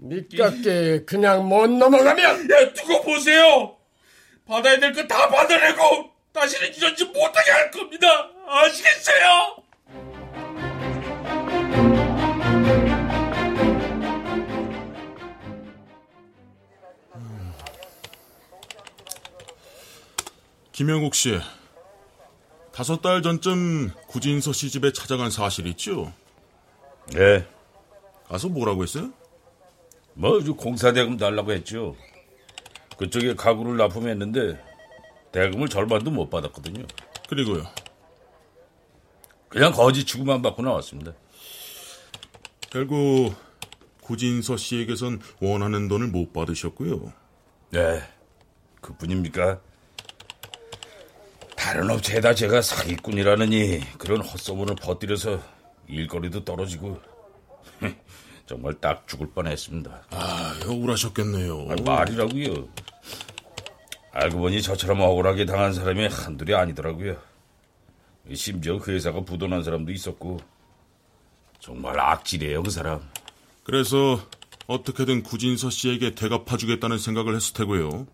니깎게 0.00 1.04
그냥 1.06 1.48
못 1.48 1.66
넘어가면 1.70 2.50
야, 2.50 2.72
두고 2.74 3.02
보세요. 3.04 3.78
받아야 4.46 4.78
될 4.78 4.92
거 4.92 5.06
다 5.06 5.30
받아내고 5.30 6.10
다시는 6.34 6.74
이런 6.74 6.94
짓 6.94 7.04
못하게 7.06 7.50
할 7.52 7.70
겁니다. 7.70 8.06
아시겠어요? 8.46 9.63
김영국 20.74 21.14
씨, 21.14 21.38
다섯 22.72 23.00
달 23.00 23.22
전쯤 23.22 23.92
구진서 24.08 24.52
씨 24.52 24.70
집에 24.70 24.92
찾아간 24.92 25.30
사실 25.30 25.68
있죠? 25.68 26.12
네. 27.12 27.46
가서 28.26 28.48
뭐라고 28.48 28.82
했어요? 28.82 29.12
뭐, 30.14 30.42
저 30.42 30.52
공사대금 30.52 31.16
달라고 31.16 31.52
했죠. 31.52 31.94
그쪽에 32.98 33.36
가구를 33.36 33.76
납품했는데, 33.76 34.60
대금을 35.30 35.68
절반도 35.68 36.10
못 36.10 36.28
받았거든요. 36.28 36.84
그리고요. 37.28 37.64
그냥 39.48 39.70
거지 39.70 40.04
취급만 40.04 40.42
받고 40.42 40.62
나왔습니다. 40.62 41.12
결국 42.70 43.32
구진서 44.00 44.56
씨에게선 44.56 45.20
원하는 45.40 45.86
돈을 45.86 46.08
못 46.08 46.32
받으셨고요. 46.32 47.12
네. 47.70 48.02
그뿐입니까? 48.80 49.60
다른 51.74 51.90
업체에다 51.90 52.36
제가 52.36 52.62
사기꾼이라느니 52.62 53.80
그런 53.98 54.20
헛소문을 54.20 54.76
퍼뜨려서 54.76 55.42
일거리도 55.88 56.44
떨어지고 56.44 57.00
정말 58.46 58.74
딱 58.74 59.08
죽을 59.08 59.26
뻔했습니다. 59.30 60.06
아, 60.10 60.60
억울하셨겠네요. 60.64 61.66
아, 61.70 61.74
말이라고요. 61.84 62.68
알고 64.12 64.38
보니 64.38 64.62
저처럼 64.62 65.00
억울하게 65.00 65.46
당한 65.46 65.72
사람이 65.72 66.06
한둘이 66.06 66.54
아니더라고요. 66.54 67.16
심지어 68.32 68.78
그 68.78 68.92
회사가 68.92 69.22
부도난 69.22 69.64
사람도 69.64 69.90
있었고 69.90 70.38
정말 71.58 71.98
악질이에요 71.98 72.62
그 72.62 72.70
사람. 72.70 73.00
그래서 73.64 74.20
어떻게든 74.68 75.24
구진서 75.24 75.70
씨에게 75.70 76.14
대갚아주겠다는 76.14 76.98
생각을 76.98 77.34
했을 77.34 77.52
테고요. 77.52 78.06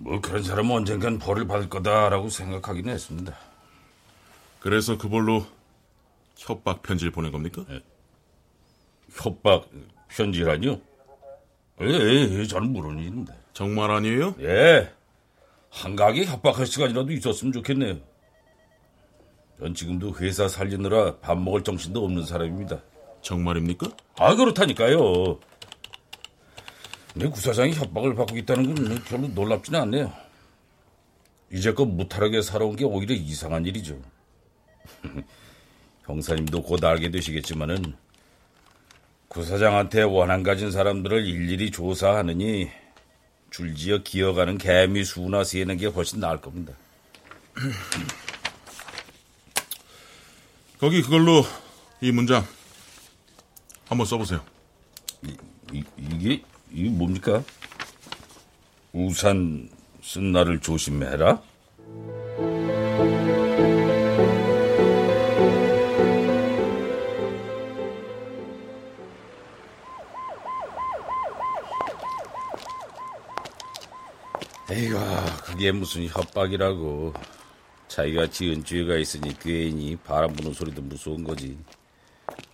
뭐 0.00 0.18
그런 0.20 0.42
사람은 0.42 0.74
언젠간 0.76 1.18
벌을 1.18 1.46
받을 1.46 1.68
거다라고 1.68 2.30
생각하기는 2.30 2.92
했습니다. 2.92 3.36
그래서 4.58 4.96
그걸로 4.96 5.44
협박 6.36 6.82
편지를 6.82 7.12
보낸 7.12 7.30
겁니까? 7.30 7.64
협박 9.12 9.68
편지라뇨? 10.08 10.80
예, 11.82 11.86
예, 11.86 12.46
저는 12.46 12.72
모르는 12.72 12.98
일인데. 12.98 13.32
정말 13.52 13.90
아니에요? 13.90 14.34
예. 14.40 14.90
한가하게 15.70 16.24
협박할 16.24 16.66
시간이라도 16.66 17.12
있었으면 17.12 17.52
좋겠네요. 17.52 17.98
전 19.58 19.74
지금도 19.74 20.16
회사 20.18 20.48
살리느라 20.48 21.18
밥 21.18 21.38
먹을 21.38 21.62
정신도 21.62 22.02
없는 22.02 22.24
사람입니다. 22.24 22.80
정말입니까? 23.20 23.88
아, 24.18 24.34
그렇다니까요. 24.34 25.38
내 27.14 27.28
구사장이 27.28 27.72
협박을 27.72 28.14
받고 28.14 28.36
있다는 28.36 28.74
건 28.74 29.02
별로 29.04 29.28
놀랍지는 29.28 29.80
않네요. 29.80 30.12
이제껏 31.52 31.88
무탈하게 31.88 32.42
살아온 32.42 32.76
게 32.76 32.84
오히려 32.84 33.14
이상한 33.14 33.66
일이죠. 33.66 34.00
형사님도 36.06 36.62
곧 36.62 36.84
알게 36.84 37.10
되시겠지만은 37.10 37.96
구사장한테 39.28 40.02
원한 40.02 40.42
가진 40.42 40.70
사람들을 40.70 41.24
일일이 41.26 41.70
조사하느니 41.70 42.68
줄지어 43.50 43.98
기어가는 43.98 44.58
개미 44.58 45.04
수나 45.04 45.44
세는 45.44 45.76
게 45.76 45.86
훨씬 45.86 46.20
나을 46.20 46.40
겁니다. 46.40 46.72
거기 50.78 51.02
그걸로 51.02 51.44
이 52.00 52.10
문장 52.10 52.46
한번 53.86 54.06
써보세요. 54.06 54.42
이, 55.72 55.84
이게 55.96 56.42
이게 56.72 56.88
뭡니까? 56.88 57.42
우산 58.92 59.68
쓴 60.02 60.32
날을 60.32 60.60
조심해라. 60.60 61.42
에이구, 74.70 74.98
그게 75.44 75.72
무슨 75.72 76.06
협박이라고. 76.06 77.12
자기가 77.88 78.28
지은 78.28 78.64
죄가 78.64 78.96
있으니 78.96 79.36
괜히 79.38 79.96
바람 79.96 80.32
부는 80.32 80.52
소리도 80.52 80.80
무서운 80.82 81.24
거지. 81.24 81.58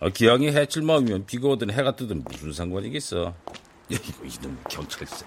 아, 0.00 0.08
기왕에 0.08 0.52
해칠 0.52 0.82
마음이면 0.82 1.26
비가 1.26 1.48
오든 1.48 1.70
해가 1.70 1.94
뜨든 1.94 2.24
무슨 2.24 2.52
상관이겠어. 2.52 3.34
야, 3.92 3.98
이거 4.02 4.24
이놈 4.24 4.58
경찰서. 4.68 5.24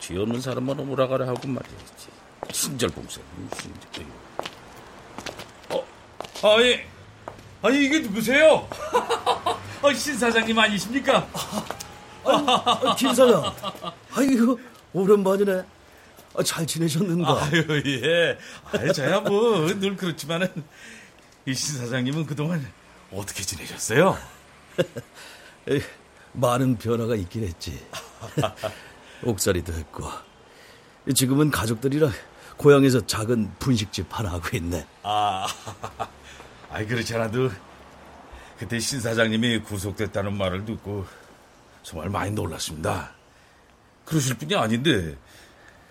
죄 0.00 0.16
없는 0.18 0.40
사람만 0.40 0.78
오라가라 0.80 1.26
하고 1.26 1.46
말이지. 1.46 2.08
친절봉사. 2.52 3.20
친절. 3.60 4.06
어, 5.70 5.84
아니, 6.56 6.80
아니 7.62 7.84
이게 7.84 8.00
누구세요? 8.00 8.68
어, 9.82 9.92
신 9.92 10.16
사장님 10.16 10.58
아니십니까? 10.58 11.28
김 12.96 13.12
사장, 13.14 13.54
아이고 14.12 14.58
오랜만이네. 14.94 15.62
아, 16.36 16.42
잘 16.42 16.66
지내셨는가? 16.66 17.44
아유 17.44 17.82
예. 17.86 18.38
아유 18.72 18.92
저야 18.92 19.20
뭐 19.20 19.66
늘 19.78 19.94
그렇지만은 19.96 20.48
이 21.46 21.52
신 21.54 21.76
사장님은 21.78 22.24
그동안 22.26 22.66
어떻게 23.12 23.42
지내셨어요? 23.42 24.16
많은 26.34 26.76
변화가 26.76 27.14
있긴 27.16 27.44
했지. 27.44 27.80
옥살이도 29.24 29.72
했고 29.72 30.08
지금은 31.14 31.50
가족들이랑 31.50 32.12
고향에서 32.56 33.06
작은 33.06 33.54
분식집 33.58 34.06
하나 34.10 34.32
하고 34.32 34.56
있네. 34.56 34.86
아, 35.02 35.46
아이 36.70 36.86
그렇지 36.86 37.14
않아도 37.14 37.50
그때 38.58 38.78
신 38.78 39.00
사장님이 39.00 39.60
구속됐다는 39.60 40.36
말을 40.36 40.64
듣고 40.64 41.06
정말 41.82 42.08
많이 42.08 42.30
놀랐습니다. 42.30 43.12
그러실 44.04 44.36
분이 44.36 44.54
아닌데 44.54 45.16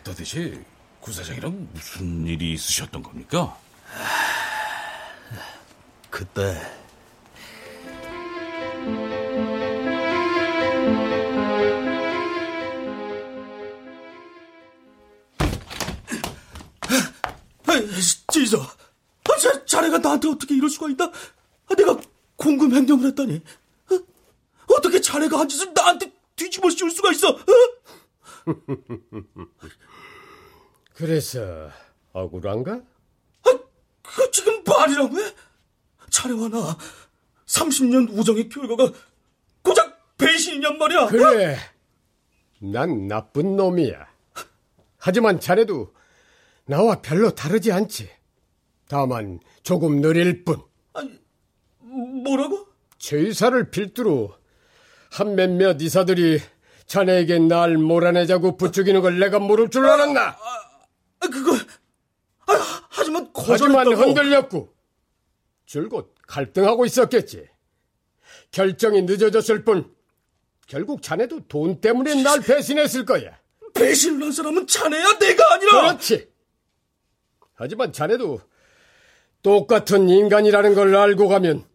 도대체 0.03 0.63
구 0.99 1.11
사장이랑 1.11 1.69
무슨 1.73 2.25
일이 2.25 2.53
있으셨던 2.53 3.03
겁니까? 3.03 3.57
그때 6.09 6.61
나한테 20.13 20.27
어떻게 20.29 20.55
이럴 20.55 20.69
수가 20.69 20.89
있나? 20.89 21.05
아, 21.05 21.75
내가 21.75 21.99
공금 22.35 22.73
횡령을 22.73 23.07
했다니. 23.07 23.41
어? 23.91 24.75
어떻게 24.75 25.01
자네가 25.01 25.39
한 25.39 25.47
짓을 25.47 25.73
나한테 25.73 26.11
뒤집어 26.35 26.69
씌울 26.69 26.91
수가 26.91 27.11
있어? 27.11 27.29
어? 27.29 27.37
그래서 30.93 31.69
억울한가? 32.11 32.73
아, 32.73 33.59
그 34.01 34.31
지금 34.31 34.63
말이라고 34.63 35.19
해? 35.19 35.33
자네와 36.09 36.49
나 36.49 36.77
30년 37.45 38.17
우정의 38.17 38.49
결과가 38.49 38.91
고작 39.63 40.17
배신이냔 40.17 40.77
말이야. 40.77 41.07
그래. 41.07 41.57
난 42.59 43.07
나쁜 43.07 43.55
놈이야. 43.55 44.07
하지만 44.97 45.39
자네도 45.39 45.93
나와 46.65 47.01
별로 47.01 47.31
다르지 47.31 47.71
않지. 47.71 48.09
다만 48.93 49.39
조금 49.63 50.01
느릴 50.01 50.45
뿐. 50.45 50.61
아니, 50.93 51.19
뭐라고? 51.79 52.67
죄사를 52.99 53.71
필두로 53.71 54.35
한 55.09 55.33
몇몇 55.35 55.81
이사들이 55.81 56.39
자네에게 56.85 57.39
날 57.39 57.75
몰아내자고 57.77 58.55
부추기는 58.55 59.01
걸 59.01 59.17
내가 59.17 59.39
모를 59.39 59.71
줄 59.71 59.83
알았나? 59.87 60.37
아, 61.19 61.27
그거 61.27 61.55
아, 61.55 62.83
하지만 62.89 63.33
거절했다고. 63.33 63.95
흔들렸고 63.95 64.71
줄곧 65.65 66.13
갈등하고 66.27 66.85
있었겠지. 66.85 67.49
결정이 68.51 69.01
늦어졌을 69.01 69.63
뿐 69.63 69.91
결국 70.67 71.01
자네도 71.01 71.47
돈 71.47 71.81
때문에 71.81 72.21
날 72.21 72.41
배신했을 72.41 73.05
거야. 73.05 73.39
배신을 73.73 74.21
한 74.25 74.31
사람은 74.31 74.67
자네야 74.67 75.17
내가 75.17 75.53
아니라. 75.55 75.81
그렇지. 75.81 76.29
하지만 77.55 77.91
자네도 77.91 78.39
똑같은 79.43 80.09
인간이라는 80.09 80.73
걸 80.73 80.95
알고 80.95 81.27
가면 81.27 81.65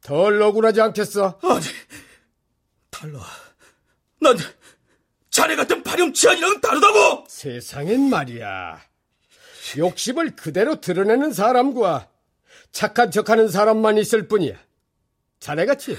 덜 0.00 0.40
억울하지 0.40 0.80
않겠어? 0.80 1.38
아니, 1.42 1.64
달라. 2.90 3.20
난 4.20 4.36
자네 5.30 5.56
같은 5.56 5.82
발염치한이랑은 5.82 6.60
다르다고! 6.60 7.24
세상엔 7.28 8.08
말이야. 8.08 8.80
욕심을 9.76 10.36
그대로 10.36 10.80
드러내는 10.80 11.32
사람과 11.32 12.08
착한 12.70 13.10
척하는 13.10 13.48
사람만 13.48 13.98
있을 13.98 14.28
뿐이야. 14.28 14.54
자네같이 15.40 15.96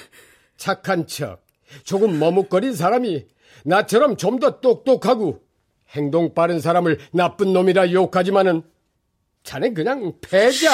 착한 0.55 1.05
척, 1.07 1.45
조금 1.83 2.17
머뭇거린 2.17 2.73
사람이 2.73 3.27
나처럼 3.65 4.15
좀 4.15 4.39
더 4.39 4.61
똑똑하고 4.61 5.43
행동 5.89 6.33
빠른 6.33 6.59
사람을 6.61 6.99
나쁜 7.11 7.53
놈이라 7.53 7.91
욕하지만은 7.91 8.63
자넨 9.43 9.73
그냥 9.73 10.13
패자. 10.21 10.71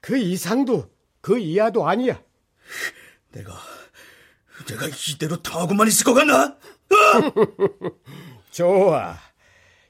그 0.00 0.16
이상도 0.18 0.90
그 1.20 1.38
이하도 1.38 1.86
아니야. 1.88 2.22
내가 3.32 3.52
내가 4.68 4.86
이대로 4.86 5.42
당하고만 5.42 5.88
있을 5.88 6.04
것 6.04 6.14
같나? 6.14 6.44
어? 6.44 6.56
좋아. 8.50 9.16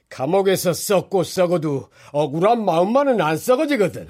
감옥에서 0.09 0.73
썩고 0.73 1.23
썩어도 1.23 1.89
억울한 2.11 2.63
마음만은 2.65 3.21
안 3.21 3.37
썩어지거든. 3.37 4.09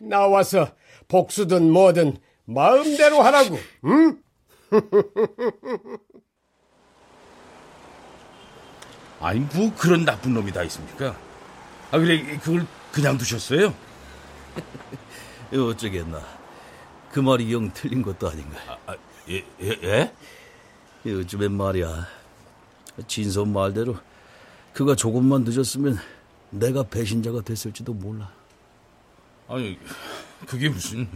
나와서 0.00 0.74
복수든 1.08 1.70
뭐든 1.70 2.18
마음대로 2.44 3.20
하라고, 3.22 3.58
응? 3.84 4.22
아니 9.20 9.40
뭐 9.40 9.74
그런 9.76 10.04
나쁜 10.04 10.34
놈이 10.34 10.52
다 10.52 10.62
있습니까? 10.64 11.16
아 11.90 11.98
그래 11.98 12.38
그걸 12.38 12.66
그냥 12.92 13.18
두셨어요? 13.18 13.74
어쩌겠나. 15.56 16.20
그 17.10 17.20
말이 17.20 17.52
영 17.52 17.72
틀린 17.72 18.02
것도 18.02 18.28
아닌가. 18.28 18.58
아, 18.86 18.94
예, 19.28 19.44
예, 19.60 19.78
예? 19.82 20.14
요즘엔 21.06 21.52
말이야. 21.52 22.06
진선 23.06 23.52
말대로 23.52 23.96
그가 24.72 24.94
조금만 24.94 25.44
늦었으면 25.44 25.98
내가 26.50 26.82
배신자가 26.82 27.42
됐을지도 27.42 27.94
몰라. 27.94 28.30
아니 29.48 29.78
그게 30.46 30.68
무슨 30.68 31.08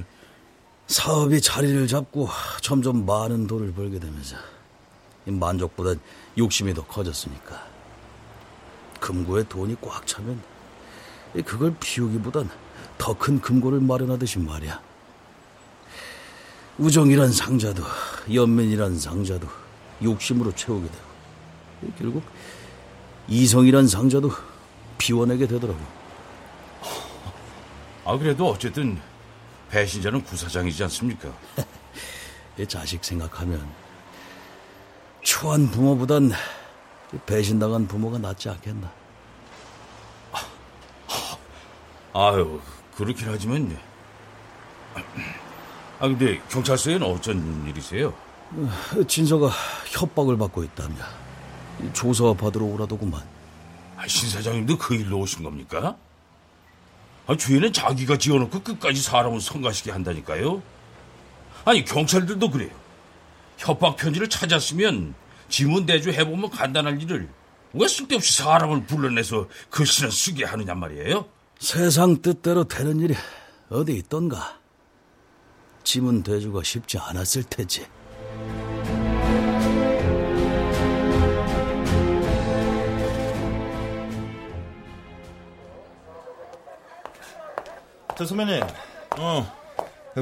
사업이 0.87 1.40
자리를 1.40 1.87
잡고 1.87 2.29
점점 2.61 3.05
많은 3.05 3.47
돈을 3.47 3.73
벌게 3.73 3.99
되면서 3.99 4.37
만족보단 5.27 6.01
욕심이 6.38 6.73
더 6.75 6.85
커졌으니까 6.85 7.66
금고에 9.01 9.45
돈이 9.45 9.77
꽉 9.81 10.07
차면 10.07 10.40
그걸 11.45 11.75
비우기보단 11.79 12.49
더 13.03 13.15
큰 13.15 13.41
금고를 13.41 13.81
마련하듯이 13.81 14.38
말이야. 14.38 14.81
우정이란 16.79 17.33
상자도 17.33 17.83
연민이란 18.33 18.97
상자도 18.97 19.49
욕심으로 20.05 20.55
채우게 20.55 20.88
되고 20.88 21.93
결국 21.99 22.23
이성이란 23.27 23.88
상자도 23.88 24.31
비워내게 24.99 25.49
되더라고. 25.49 25.81
아 28.07 28.17
그래도 28.17 28.49
어쨌든 28.49 29.01
배신자는 29.71 30.23
구사장이지 30.23 30.85
않습니까? 30.85 31.33
자식 32.69 33.05
생각하면 33.05 33.69
추한 35.23 35.69
부모보단 35.73 36.31
배신당한 37.27 37.88
부모가 37.88 38.19
낫지 38.19 38.49
않겠나. 38.49 38.93
아유 42.15 42.61
그렇긴 42.97 43.29
하지만 43.29 43.77
아 45.99 46.09
근데 46.09 46.41
경찰서에는 46.49 47.07
어쩐 47.07 47.67
일이세요? 47.69 48.15
진서가 49.09 49.51
협박을 49.87 50.37
받고 50.37 50.63
있다며 50.65 50.97
조사 51.93 52.33
받으러 52.35 52.67
오라더구만. 52.67 53.23
아, 53.97 54.07
신 54.07 54.29
사장님도 54.29 54.79
그 54.79 54.95
일로 54.95 55.21
오신 55.21 55.43
겁니까? 55.43 55.97
아, 57.27 57.37
죄는 57.37 57.73
자기가 57.73 58.19
지어놓고 58.19 58.63
끝까지 58.63 59.01
사람을 59.01 59.41
성가시게 59.41 59.91
한다니까요. 59.91 60.63
아니 61.65 61.85
경찰들도 61.85 62.51
그래요. 62.51 62.71
협박 63.59 63.97
편지를 63.97 64.29
찾았으면 64.29 65.15
지문 65.49 65.87
대조 65.87 66.11
해보면 66.13 66.51
간단할 66.51 67.01
일을 67.01 67.29
왜 67.75 67.89
쓸데없이 67.89 68.37
사람을 68.43 68.87
불러내서 68.87 69.49
글씨나 69.71 70.11
쓰게 70.11 70.45
하느냐 70.45 70.75
말이에요. 70.75 71.27
세상 71.62 72.20
뜻대로 72.20 72.64
되는 72.64 72.98
일이 72.98 73.14
어디 73.70 73.94
있던가. 73.94 74.59
지문 75.85 76.25
대조가 76.25 76.64
쉽지 76.64 76.98
않았을 76.98 77.44
테지. 77.44 77.87
저 88.18 88.27
선배님. 88.27 88.61
어. 89.18 89.46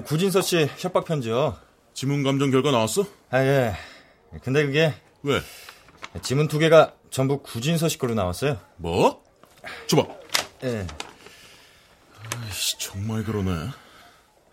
구진서 0.04 0.42
씨 0.42 0.68
협박 0.76 1.06
편지요. 1.06 1.56
지문 1.94 2.22
감정 2.22 2.50
결과 2.50 2.70
나왔어? 2.70 3.06
아 3.30 3.42
예. 3.42 3.72
근데 4.42 4.66
그게 4.66 4.92
왜? 5.22 5.40
지문 6.20 6.48
두 6.48 6.58
개가 6.58 6.96
전부 7.08 7.38
구진서 7.42 7.88
씨 7.88 7.96
걸로 7.96 8.12
나왔어요. 8.12 8.58
뭐? 8.76 9.24
줘봐. 9.86 10.06
예. 10.64 10.86
아이씨 12.36 12.78
정말 12.78 13.24
그러네. 13.24 13.70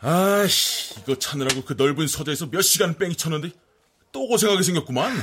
아이씨 0.02 1.00
이거 1.02 1.16
찾느라고 1.16 1.64
그 1.64 1.74
넓은 1.74 2.08
서재에서 2.08 2.50
몇 2.50 2.62
시간 2.62 2.98
뺑이 2.98 3.16
쳤는데 3.16 3.52
또 4.12 4.28
고생하게 4.28 4.64
생겼구만. 4.64 5.16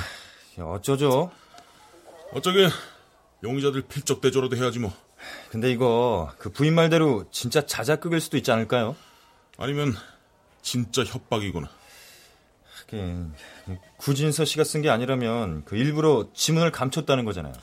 어쩌죠? 0.58 1.30
어쩌게 2.32 2.68
용의자들 3.42 3.82
필적 3.82 4.20
대조라도 4.20 4.56
해야지 4.56 4.78
뭐. 4.78 4.92
근데 5.50 5.70
이거 5.70 6.32
그 6.38 6.50
부인 6.50 6.74
말대로 6.74 7.28
진짜 7.30 7.64
자작극일 7.64 8.20
수도 8.20 8.36
있지 8.36 8.50
않을까요? 8.52 8.96
아니면 9.56 9.94
진짜 10.62 11.02
협박이구나. 11.04 11.68
하긴 12.80 13.32
구진서 13.96 14.44
씨가 14.44 14.64
쓴 14.64 14.82
게 14.82 14.90
아니라면 14.90 15.64
그 15.64 15.76
일부러 15.76 16.28
지문을 16.34 16.70
감췄다는 16.72 17.24
거잖아요. 17.24 17.54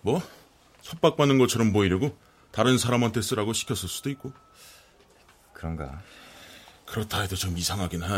뭐? 0.00 0.22
협박받는 0.82 1.38
것처럼 1.38 1.72
보이려고 1.72 2.16
다른 2.54 2.78
사람한테 2.78 3.20
쓰라고 3.20 3.52
시켰을 3.52 3.88
수도 3.88 4.10
있고. 4.10 4.32
그런가? 5.52 6.00
그렇다 6.86 7.22
해도 7.22 7.34
좀 7.34 7.58
이상하긴 7.58 8.04
해. 8.04 8.08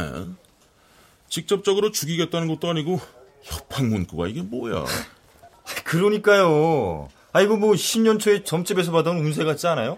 직접적으로 1.31 1.91
죽이겠다는 1.91 2.47
것도 2.47 2.69
아니고 2.69 3.01
협박 3.43 3.87
문구가 3.87 4.29
이게 4.29 4.43
뭐야? 4.43 4.85
그러니까요. 5.85 7.09
아이고 7.33 7.57
뭐 7.57 7.73
10년 7.73 8.21
초에 8.21 8.45
점집에서 8.45 8.93
받은 8.93 9.19
운세 9.19 9.45
같지 9.45 9.69
않아요? 9.69 9.97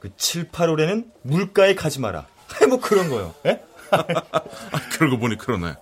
그 0.00 0.16
7, 0.16 0.50
8월에는 0.50 1.10
물가에 1.20 1.74
가지 1.74 2.00
마라. 2.00 2.26
뭐 2.66 2.80
그런 2.80 3.10
거요. 3.10 3.34
예? 3.44 3.62
그러고 4.96 5.18
보니 5.18 5.36
그러네. 5.36 5.74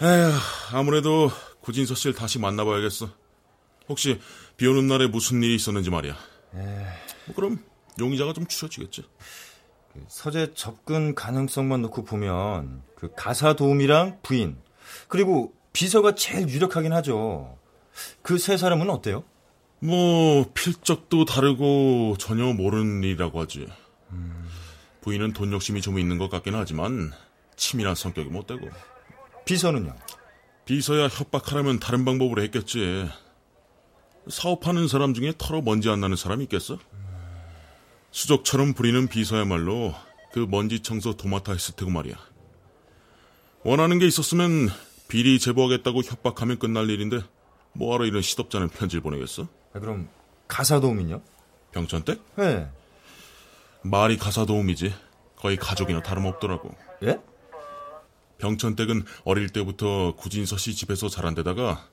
에휴, 0.00 0.32
아무래도 0.72 1.28
구진서 1.60 1.96
씨를 1.96 2.14
다시 2.14 2.38
만나봐야겠어. 2.38 3.10
혹시 3.88 4.20
비 4.56 4.68
오는 4.68 4.86
날에 4.86 5.08
무슨 5.08 5.42
일이 5.42 5.56
있었는지 5.56 5.90
말이야. 5.90 6.16
뭐 7.26 7.34
그럼 7.34 7.58
용의자가 7.98 8.32
좀 8.32 8.46
추려지겠지. 8.46 9.04
그 9.92 10.04
서재 10.08 10.52
접근 10.54 11.14
가능성만 11.14 11.82
놓고 11.82 12.04
보면 12.04 12.82
그 12.94 13.10
가사 13.16 13.54
도움이랑 13.54 14.18
부인 14.22 14.58
그리고 15.08 15.52
비서가 15.72 16.14
제일 16.14 16.48
유력하긴 16.48 16.92
하죠. 16.92 17.58
그 18.22 18.38
세 18.38 18.56
사람은 18.56 18.90
어때요? 18.90 19.24
뭐 19.80 20.50
필적도 20.54 21.24
다르고 21.24 22.16
전혀 22.18 22.52
모르는 22.52 23.02
일이라고 23.02 23.40
하지. 23.40 23.66
부인은 25.02 25.32
돈 25.34 25.52
욕심이 25.52 25.80
좀 25.80 25.98
있는 25.98 26.18
것 26.18 26.28
같긴 26.28 26.54
하지만 26.54 27.12
치밀한 27.56 27.94
성격이 27.94 28.28
못 28.28 28.46
되고. 28.46 28.68
비서는요? 29.44 29.94
비서야 30.64 31.06
협박하려면 31.08 31.78
다른 31.78 32.04
방법으로 32.04 32.42
했겠지. 32.42 33.08
사업하는 34.28 34.88
사람 34.88 35.14
중에 35.14 35.32
털어 35.38 35.62
먼지 35.62 35.88
안 35.88 36.00
나는 36.00 36.16
사람이 36.16 36.44
있겠어? 36.44 36.78
수족처럼 38.10 38.74
부리는 38.74 39.08
비서야말로 39.08 39.94
그 40.32 40.46
먼지 40.48 40.80
청소 40.80 41.16
도맡아 41.16 41.52
했을 41.52 41.74
테고 41.76 41.90
말이야. 41.90 42.16
원하는 43.62 43.98
게 43.98 44.06
있었으면 44.06 44.68
비리 45.08 45.38
제보하겠다고 45.38 46.02
협박하면 46.02 46.58
끝날 46.58 46.90
일인데 46.90 47.20
뭐하러 47.72 48.06
이런 48.06 48.22
시덥잖은 48.22 48.68
편지를 48.68 49.02
보내겠어? 49.02 49.46
아, 49.74 49.78
그럼 49.78 50.08
가사 50.48 50.80
도움은요? 50.80 51.20
병천댁? 51.72 52.22
네. 52.36 52.70
말이 53.82 54.16
가사 54.16 54.46
도움이지. 54.46 54.92
거의 55.36 55.56
가족이나 55.56 56.02
다름없더라고. 56.02 56.74
예? 57.04 57.20
병천댁은 58.38 59.04
어릴 59.24 59.48
때부터 59.50 60.14
구진서 60.16 60.56
씨 60.56 60.74
집에서 60.74 61.08
자란 61.08 61.34
데다가 61.34 61.88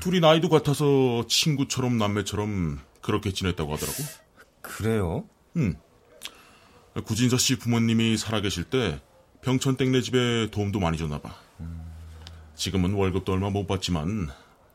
둘이 0.00 0.20
나이도 0.20 0.48
같아서 0.48 1.24
친구처럼 1.28 1.98
남매처럼 1.98 2.78
그렇게 3.02 3.32
지냈다고 3.32 3.72
하더라고. 3.74 3.96
그래요? 4.62 5.24
응. 5.56 5.76
구진서 7.04 7.38
씨 7.38 7.56
부모님이 7.58 8.16
살아계실 8.16 8.64
때 8.64 9.00
병천댁네 9.42 10.00
집에 10.02 10.50
도움도 10.50 10.80
많이 10.80 10.98
줬나 10.98 11.18
봐. 11.20 11.34
지금은 12.54 12.94
월급도 12.94 13.32
얼마 13.32 13.50
못 13.50 13.66
받지만 13.66 14.28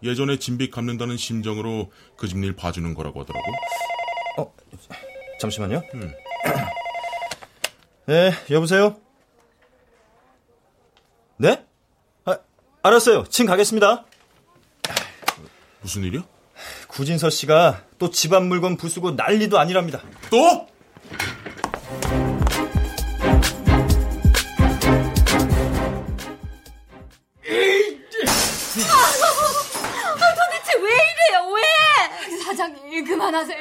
예전에 0.04 0.38
진빚 0.40 0.72
갚는다는 0.72 1.18
심정으로 1.18 1.92
그 2.18 2.28
집 2.28 2.44
일 2.44 2.56
봐주는 2.56 2.94
거라고 2.94 3.22
하더라고. 3.22 3.46
어, 4.38 4.54
잠시만요. 5.40 5.82
음. 5.94 6.12
네, 8.08 8.32
여보세요? 8.50 8.98
네? 11.38 11.66
아, 12.26 12.38
알았어요. 12.84 13.26
지금 13.30 13.48
가겠습니다. 13.48 14.06
무슨 15.84 16.04
일이야? 16.04 16.24
구진서 16.88 17.30
씨가 17.30 17.84
또 18.00 18.10
집안 18.10 18.48
물건 18.48 18.78
부수고 18.78 19.12
난리도 19.12 19.60
아니랍니다. 19.60 20.02
또? 20.32 20.68
아, 28.86 30.16
사장님 32.46 33.06
그만하세요. 33.06 33.58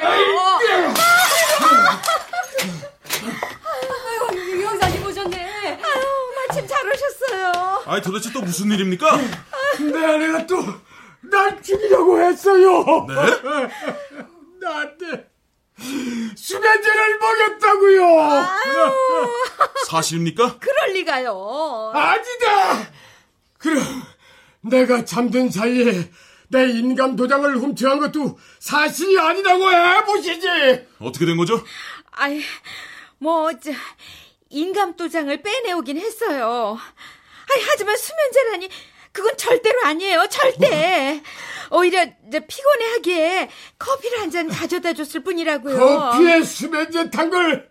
아이고 4.07 4.37
유영사님 4.37 5.07
오셨네. 5.07 5.81
아유 5.83 6.03
마침 6.49 6.67
잘 6.67 6.79
오셨어요. 6.87 7.83
아니 7.87 8.03
도대체 8.03 8.31
또 8.33 8.41
무슨 8.43 8.71
일입니까? 8.71 9.19
내 9.81 10.05
아내가 10.05 10.47
또 10.47 10.57
날 11.23 11.63
죽이려고 11.63 12.21
했어요. 12.21 13.07
네? 13.09 13.15
나한테 14.61 15.31
수면제를 16.37 17.19
먹였다고요. 17.19 18.47
사실입니까? 19.87 20.59
그럴 20.59 20.93
리가요. 20.93 21.93
아니다. 21.95 22.91
그럼 23.59 23.83
내가 24.61 25.05
잠든 25.05 25.51
사이에 25.51 26.11
내 26.49 26.69
인감 26.69 27.17
도장을 27.17 27.57
훔쳐간 27.57 27.99
것도 28.01 28.39
사실이 28.59 29.19
아니라고 29.19 29.73
해보시지. 29.73 30.87
어떻게 30.99 31.25
된 31.25 31.37
거죠? 31.37 31.65
아이, 32.11 32.43
뭐, 33.19 33.51
저, 33.59 33.71
인감 34.51 34.95
도장을 34.97 35.43
빼내오긴 35.43 35.97
했어요. 35.99 36.77
아이, 37.55 37.63
하지만 37.67 37.97
수면제라니, 37.97 38.69
그건 39.12 39.37
절대로 39.37 39.85
아니에요, 39.85 40.27
절대. 40.31 41.22
오히려 41.70 42.07
이제 42.29 42.40
피곤해 42.46 42.90
하기에 42.92 43.51
커피를 43.79 44.20
한 44.20 44.31
잔 44.31 44.48
가져다 44.48 44.92
줬을 44.94 45.22
뿐이라고요. 45.22 45.79
커피에 45.79 46.42
수면제 46.42 47.11
탄걸 47.11 47.68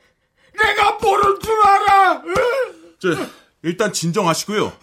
내가 0.57 0.91
모를 1.01 1.39
줄 1.39 1.51
알아. 1.63 2.21
응? 2.25 2.33
저, 2.99 3.09
일단 3.63 3.91
진정하시고요. 3.93 4.77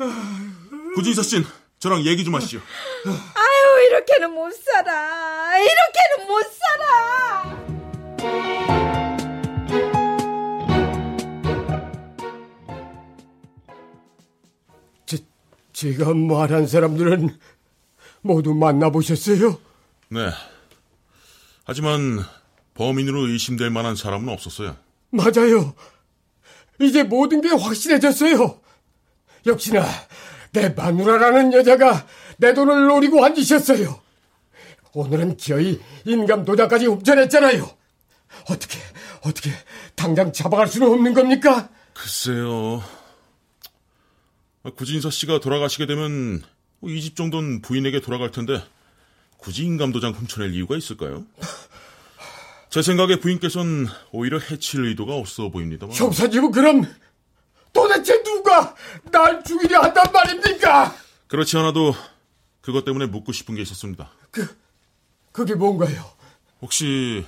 구진서 0.95 1.23
씨는 1.23 1.47
저랑 1.79 2.05
얘기 2.07 2.25
좀 2.25 2.35
하시죠. 2.35 2.61
아유, 3.07 3.87
이렇게는 3.87 4.33
못 4.33 4.53
살아. 4.55 5.57
이렇게는 5.59 6.27
못 6.27 6.43
살아. 6.43 7.28
제가 15.79 16.13
말한 16.13 16.67
사람들은 16.67 17.39
모두 18.23 18.53
만나보셨어요? 18.53 19.61
네. 20.09 20.29
하지만 21.65 22.25
범인으로 22.75 23.29
의심될 23.29 23.71
만한 23.71 23.95
사람은 23.95 24.29
없었어요. 24.29 24.77
맞아요. 25.11 25.75
이제 26.81 27.05
모든 27.05 27.41
게 27.41 27.51
확실해졌어요. 27.51 28.59
역시나 29.47 29.87
내 30.53 30.71
마누라라는 30.71 31.53
여자가 31.53 32.09
내 32.39 32.55
돈을 32.55 32.89
노리고 32.89 33.23
한 33.23 33.37
짓이었어요. 33.37 34.01
오늘은 34.95 35.37
기어이 35.37 35.79
인감 36.05 36.45
도장까지 36.45 36.87
훔쳐냈잖아요. 36.87 37.71
어떻게 38.51 38.81
어떻게 39.23 39.51
당장 39.95 40.33
잡아갈 40.33 40.67
수는 40.67 40.89
없는 40.89 41.15
겁니까? 41.15 41.69
글쎄요. 41.95 42.83
구진서 44.75 45.11
씨가 45.11 45.41
돌아가시게 45.41 45.87
되면 45.87 46.43
이 46.83 47.01
집 47.01 47.17
정도는 47.17 47.61
부인에게 47.63 48.01
돌아갈 48.01 48.31
텐데 48.31 48.63
굳이 49.37 49.65
인감도장 49.65 50.13
훔쳐낼 50.13 50.55
이유가 50.55 50.77
있을까요? 50.77 51.25
제 52.71 52.83
생각에 52.83 53.17
부인께서는 53.17 53.87
오히려 54.13 54.39
해칠 54.39 54.85
의도가 54.85 55.15
없어 55.15 55.49
보입니다만. 55.49 55.95
형사님은 55.97 56.51
그럼 56.53 56.83
도대체 57.73 58.23
누가 58.23 58.75
날 59.11 59.43
죽이려 59.43 59.81
한단 59.83 60.05
말입니까? 60.13 60.95
그렇지 61.29 61.57
않아도 61.59 61.95
그것 62.61 62.85
때문에 62.85 63.07
묻고 63.07 63.33
싶은 63.33 63.55
게 63.55 63.63
있었습니다. 63.63 64.11
그 64.31 64.47
그게 65.33 65.55
뭔가요? 65.55 66.05
혹시 66.61 67.25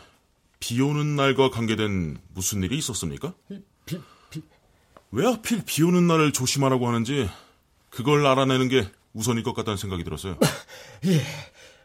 비 0.58 0.80
오는 0.80 1.16
날과 1.16 1.50
관계된 1.50 2.18
무슨 2.34 2.62
일이 2.62 2.76
있었습니까? 2.78 3.32
왜 5.12 5.26
하필 5.26 5.62
비 5.64 5.82
오는 5.82 6.06
날을 6.06 6.32
조심하라고 6.32 6.86
하는지 6.86 7.28
그걸 7.90 8.24
알아내는 8.26 8.68
게 8.68 8.86
우선일 9.12 9.42
것 9.42 9.54
같다는 9.54 9.76
생각이 9.76 10.04
들었어요. 10.04 10.36
예, 11.06 11.20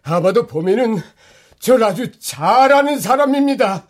아마도 0.04 0.46
범인은 0.46 1.02
절 1.60 1.84
아주 1.84 2.12
잘 2.20 2.72
아는 2.72 3.00
사람입니다. 3.00 3.88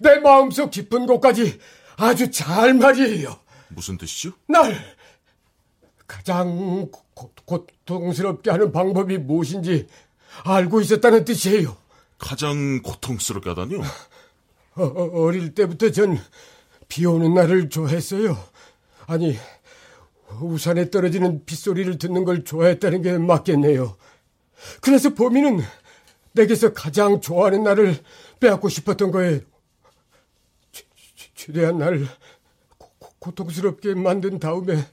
내 0.00 0.18
마음속 0.18 0.70
깊은 0.70 1.06
곳까지 1.06 1.60
아주 1.96 2.30
잘 2.30 2.74
말이에요. 2.74 3.38
무슨 3.68 3.96
뜻이죠? 3.96 4.32
날 4.48 4.74
가장 6.06 6.90
고, 6.90 7.32
고통스럽게 7.44 8.50
하는 8.50 8.72
방법이 8.72 9.18
무엇인지 9.18 9.86
알고 10.44 10.80
있었다는 10.80 11.24
뜻이에요. 11.24 11.76
가장 12.18 12.82
고통스럽게 12.82 13.50
하다니요? 13.50 13.82
어, 14.76 14.82
어릴 15.22 15.54
때부터 15.54 15.92
전 15.92 16.18
비 16.88 17.06
오는 17.06 17.34
날을 17.34 17.70
좋아했어요. 17.70 18.38
아니, 19.06 19.36
우산에 20.40 20.90
떨어지는 20.90 21.44
빗소리를 21.44 21.98
듣는 21.98 22.24
걸 22.24 22.44
좋아했다는 22.44 23.02
게 23.02 23.18
맞겠네요. 23.18 23.96
그래서 24.80 25.14
범인은 25.14 25.60
내게서 26.32 26.72
가장 26.72 27.20
좋아하는 27.20 27.62
날을 27.62 27.96
빼앗고 28.40 28.68
싶었던 28.68 29.10
거예요. 29.10 29.40
최대한 31.34 31.78
날 31.78 32.06
고, 32.78 32.90
고통스럽게 33.18 33.94
만든 33.94 34.38
다음에 34.38 34.84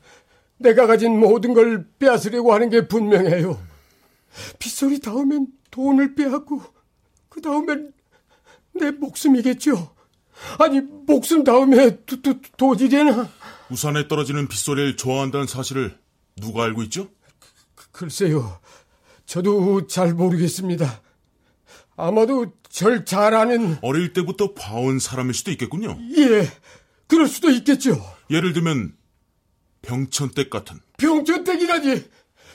내가 0.57 0.85
가진 0.85 1.19
모든 1.19 1.53
걸 1.53 1.87
빼앗으려고 1.97 2.53
하는 2.53 2.69
게 2.69 2.87
분명해요. 2.87 3.59
빗소리 4.59 4.99
다음엔 4.99 5.47
돈을 5.71 6.15
빼앗고 6.15 6.61
그 7.29 7.41
다음엔 7.41 7.93
내 8.73 8.91
목숨이겠죠. 8.91 9.95
아니 10.59 10.81
목숨 10.81 11.43
다음에 11.43 12.03
도, 12.05 12.21
도, 12.21 12.33
도질이나 12.57 13.29
우산에 13.71 14.07
떨어지는 14.07 14.47
빗소리를 14.47 14.97
좋아한다는 14.97 15.47
사실을 15.47 15.97
누가 16.35 16.63
알고 16.65 16.83
있죠? 16.83 17.09
그, 17.75 17.89
글쎄요. 17.91 18.59
저도 19.25 19.87
잘 19.87 20.13
모르겠습니다. 20.13 21.01
아마도 21.95 22.53
절 22.69 23.05
잘 23.05 23.33
아는 23.33 23.77
어릴 23.81 24.13
때부터 24.13 24.53
봐온 24.53 24.99
사람일 24.99 25.33
수도 25.33 25.51
있겠군요. 25.51 25.97
예, 26.17 26.49
그럴 27.07 27.27
수도 27.27 27.49
있겠죠. 27.49 28.01
예를 28.29 28.53
들면 28.53 28.95
병천댁 29.81 30.49
같은. 30.49 30.79
병천댁이라니 30.97 32.03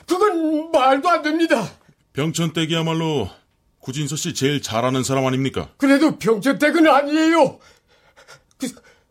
그건 0.07 0.71
말도 0.71 1.09
안 1.09 1.21
됩니다. 1.21 1.67
병천댁이야말로 2.13 3.29
구진서 3.79 4.15
씨 4.15 4.33
제일 4.33 4.61
잘 4.61 4.85
아는 4.85 5.03
사람 5.03 5.25
아닙니까? 5.25 5.69
그래도 5.77 6.17
병천댁은 6.17 6.87
아니에요. 6.87 7.59
그, 8.57 8.67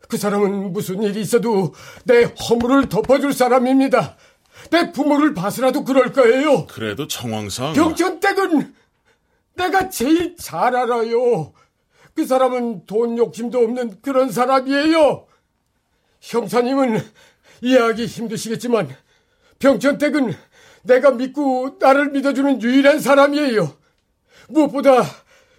그 0.07 0.17
사람은 0.17 0.73
무슨 0.73 1.03
일이 1.03 1.21
있어도 1.21 1.73
내 2.05 2.23
허물을 2.23 2.89
덮어줄 2.89 3.33
사람입니다. 3.33 4.15
내 4.71 4.91
부모를 4.91 5.33
봐서라도 5.33 5.83
그럴 5.83 6.11
거예요. 6.13 6.65
그래도 6.67 7.07
정황상 7.07 7.73
병천댁은 7.73 8.73
내가 9.55 9.89
제일 9.89 10.35
잘 10.37 10.75
알아요. 10.75 11.53
그 12.15 12.25
사람은 12.25 12.85
돈 12.85 13.17
욕심도 13.17 13.59
없는 13.59 14.01
그런 14.01 14.31
사람이에요. 14.31 15.27
형사님은 16.21 16.99
이해하기 17.61 18.05
힘드시겠지만 18.05 18.95
병천댁은 19.59 20.33
내가 20.83 21.11
믿고 21.11 21.77
나를 21.79 22.11
믿어주는 22.11 22.61
유일한 22.61 22.99
사람이에요. 22.99 23.73
무엇보다 24.49 25.03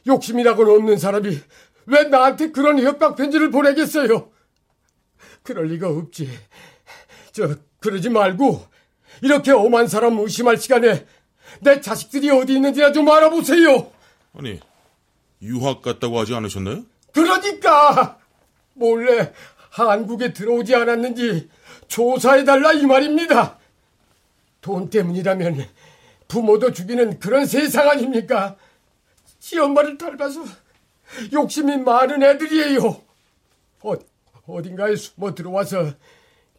욕심이라고는 0.06 0.72
없는 0.72 0.98
사람이 0.98 1.38
왜 1.86 2.04
나한테 2.04 2.50
그런 2.50 2.78
협박 2.80 3.16
편지를 3.16 3.50
보내겠어요? 3.50 4.30
그럴 5.48 5.68
리가 5.68 5.88
없지. 5.88 6.28
저 7.32 7.56
그러지 7.80 8.10
말고 8.10 8.66
이렇게 9.22 9.50
오만 9.50 9.88
사람 9.88 10.18
의심할 10.18 10.58
시간에 10.58 11.06
내 11.60 11.80
자식들이 11.80 12.28
어디 12.28 12.56
있는지나 12.56 12.92
좀 12.92 13.08
알아보세요. 13.08 13.90
아니 14.34 14.60
유학 15.40 15.80
갔다고 15.80 16.20
하지 16.20 16.34
않으셨나요? 16.34 16.84
그러니까 17.12 18.18
몰래 18.74 19.32
한국에 19.70 20.34
들어오지 20.34 20.74
않았는지 20.74 21.48
조사해달라 21.86 22.74
이 22.74 22.84
말입니다. 22.84 23.56
돈 24.60 24.90
때문이라면 24.90 25.66
부모도 26.28 26.74
죽이는 26.74 27.18
그런 27.20 27.46
세상 27.46 27.88
아닙니까? 27.88 28.56
지 29.40 29.58
엄마를 29.58 29.96
닮아서 29.96 30.44
욕심이 31.32 31.78
많은 31.78 32.22
애들이에요. 32.22 33.00
어, 33.80 33.94
어딘가에 34.48 34.96
숨어 34.96 35.34
들어와서 35.34 35.92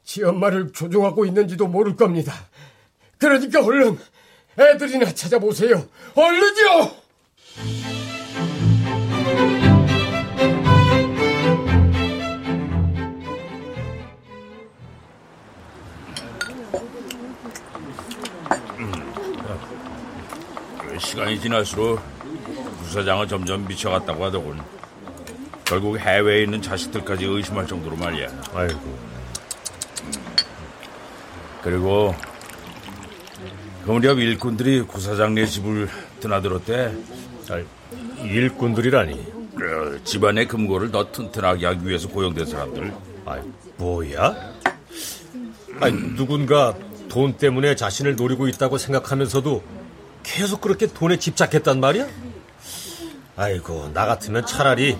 지 0.03 0.23
엄마를 0.23 0.71
조종하고 0.71 1.25
있는지도 1.25 1.67
모를 1.67 1.95
겁니다. 1.95 2.33
그러니까 3.17 3.63
얼른 3.63 3.97
애들이나 4.57 5.13
찾아보세요. 5.13 5.85
얼른요! 6.15 6.99
시간이 20.99 21.39
지날수록 21.39 21.99
부사장은 22.83 23.27
점점 23.27 23.65
미쳐갔다고 23.67 24.25
하더군. 24.25 24.78
결국 25.69 25.99
해외에 25.99 26.41
있는 26.41 26.63
자식들까지 26.63 27.25
의심할 27.25 27.67
정도로 27.67 27.95
말이야. 27.95 28.27
아이고. 28.55 28.97
그리고 31.61 32.15
그 33.85 33.91
무렵 33.91 34.17
일꾼들이 34.17 34.81
구사장네 34.81 35.45
집을 35.45 35.87
드나들었대. 36.21 36.91
아, 37.51 37.61
일꾼들이라니. 38.23 39.39
그 39.55 40.01
집안의 40.03 40.47
금고를 40.47 40.89
더 40.91 41.11
튼튼하게 41.11 41.67
하기 41.67 41.87
위해서 41.87 42.07
고용된 42.07 42.47
사람들. 42.47 42.91
아, 43.25 43.39
뭐야? 43.77 44.35
아니, 45.81 46.15
누군가 46.15 46.73
돈 47.09 47.37
때문에 47.37 47.75
자신을 47.75 48.15
노리고 48.15 48.47
있다고 48.47 48.79
생각하면서도 48.79 49.63
계속 50.23 50.61
그렇게 50.61 50.87
돈에 50.87 51.17
집착했단 51.17 51.79
말이야? 51.79 52.07
아이고, 53.35 53.91
나 53.93 54.07
같으면 54.07 54.45
차라리 54.47 54.97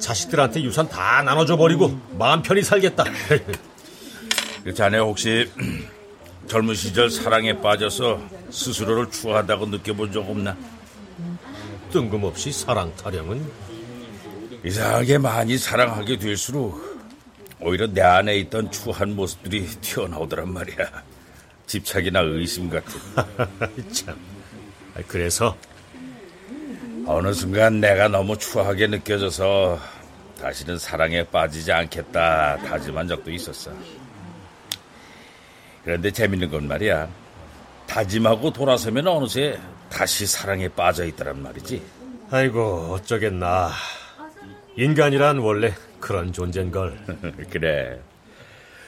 자식들한테 0.00 0.62
유산 0.62 0.88
다 0.88 1.22
나눠줘 1.22 1.56
버리고 1.56 1.98
마음 2.18 2.42
편히 2.42 2.62
살겠다. 2.62 3.04
그 4.64 4.74
자네 4.74 4.98
혹시 4.98 5.50
젊은 6.48 6.74
시절 6.74 7.10
사랑에 7.10 7.60
빠져서 7.60 8.20
스스로를 8.50 9.10
추하다고 9.10 9.66
느껴본 9.66 10.12
적 10.12 10.28
없나? 10.28 10.56
뜬금없이 11.92 12.52
사랑 12.52 12.94
타령은 12.96 13.70
이상하게 14.64 15.18
많이 15.18 15.56
사랑하게 15.56 16.18
될수록 16.18 16.90
오히려 17.60 17.86
내 17.86 18.00
안에 18.00 18.36
있던 18.38 18.70
추한 18.70 19.14
모습들이 19.14 19.66
튀어나오더란 19.66 20.52
말이야. 20.52 21.02
집착이나 21.66 22.20
의심 22.20 22.68
같은. 22.68 23.00
참. 23.92 24.16
그래서 25.06 25.56
어느 27.06 27.32
순간 27.32 27.80
내가 27.80 28.08
너무 28.08 28.36
추하게 28.36 28.86
느껴져서 28.86 29.78
다시는 30.40 30.78
사랑에 30.78 31.24
빠지지 31.24 31.70
않겠다 31.72 32.58
다짐한 32.58 33.08
적도 33.08 33.30
있었어. 33.30 33.70
그런데 35.84 36.10
재밌는 36.10 36.50
건 36.50 36.68
말이야. 36.68 37.08
다짐하고 37.86 38.52
돌아서면 38.52 39.06
어느새 39.08 39.58
다시 39.88 40.26
사랑에 40.26 40.68
빠져 40.68 41.04
있더란 41.06 41.42
말이지. 41.42 41.82
아이고 42.30 42.92
어쩌겠나. 42.92 43.70
인간이란 44.76 45.38
원래 45.38 45.74
그런 45.98 46.32
존재인걸. 46.32 47.46
그래. 47.50 47.98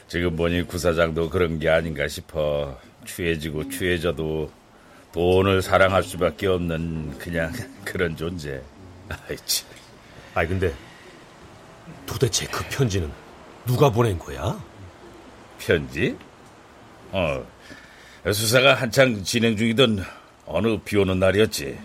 지금 0.06 0.36
보니 0.36 0.62
구사장도 0.62 1.30
그런 1.30 1.58
게 1.58 1.68
아닌가 1.68 2.06
싶어. 2.06 2.78
취해지고 3.04 3.68
취해져도 3.68 4.50
돈을 5.12 5.60
사랑할 5.62 6.02
수밖에 6.02 6.46
없는 6.46 7.18
그냥 7.18 7.52
그런 7.84 8.16
존재. 8.16 8.62
아이치. 9.28 9.64
아이 10.34 10.46
근데 10.46 10.74
도대체 12.06 12.46
그 12.46 12.64
편지는 12.70 13.10
누가 13.66 13.90
보낸 13.90 14.18
거야? 14.18 14.58
편지? 15.58 16.16
어. 17.12 17.44
수사가 18.24 18.74
한창 18.74 19.22
진행 19.22 19.56
중이던 19.56 20.04
어느 20.46 20.78
비 20.78 20.96
오는 20.96 21.18
날이었지. 21.18 21.78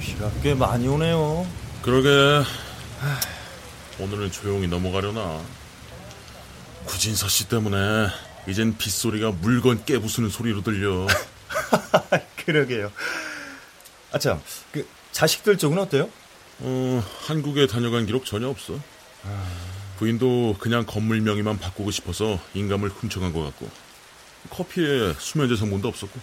비가 0.00 0.30
꽤 0.42 0.54
많이 0.54 0.86
오네요. 0.88 1.46
그러게. 1.82 2.08
오늘은 4.00 4.30
조용히 4.30 4.66
넘어가려나. 4.66 5.40
구진서 6.86 7.28
씨 7.28 7.48
때문에 7.48 8.08
이젠 8.46 8.76
빗소리가 8.76 9.32
물건 9.40 9.84
깨부수는 9.84 10.28
소리로 10.28 10.62
들려. 10.62 11.06
그러게요. 12.44 12.92
아참, 14.12 14.40
그 14.72 14.86
자식들 15.12 15.58
쪽은 15.58 15.78
어때요? 15.78 16.08
어, 16.60 17.04
한국에 17.26 17.66
다녀간 17.66 18.06
기록 18.06 18.24
전혀 18.24 18.48
없어. 18.48 18.78
부인도 19.98 20.56
그냥 20.58 20.84
건물 20.86 21.20
명의만 21.20 21.58
바꾸고 21.58 21.90
싶어서 21.90 22.38
인감을 22.52 22.90
훔쳐간 22.90 23.32
것 23.32 23.42
같고 23.44 23.68
커피에 24.50 25.14
수면제 25.18 25.56
성분도 25.56 25.88
없었고. 25.88 26.20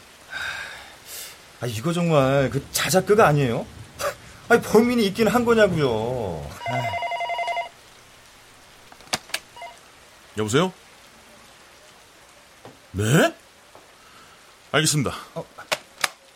아 1.61 1.67
이거 1.67 1.93
정말 1.93 2.49
그 2.49 2.63
자작극 2.71 3.19
아니에요? 3.19 3.65
아니 4.49 4.61
범인이 4.61 5.05
있긴 5.07 5.27
한 5.27 5.45
거냐고요. 5.45 6.47
여보세요? 10.37 10.71
네? 12.91 13.33
알겠습니다. 14.71 15.15
어, 15.35 15.45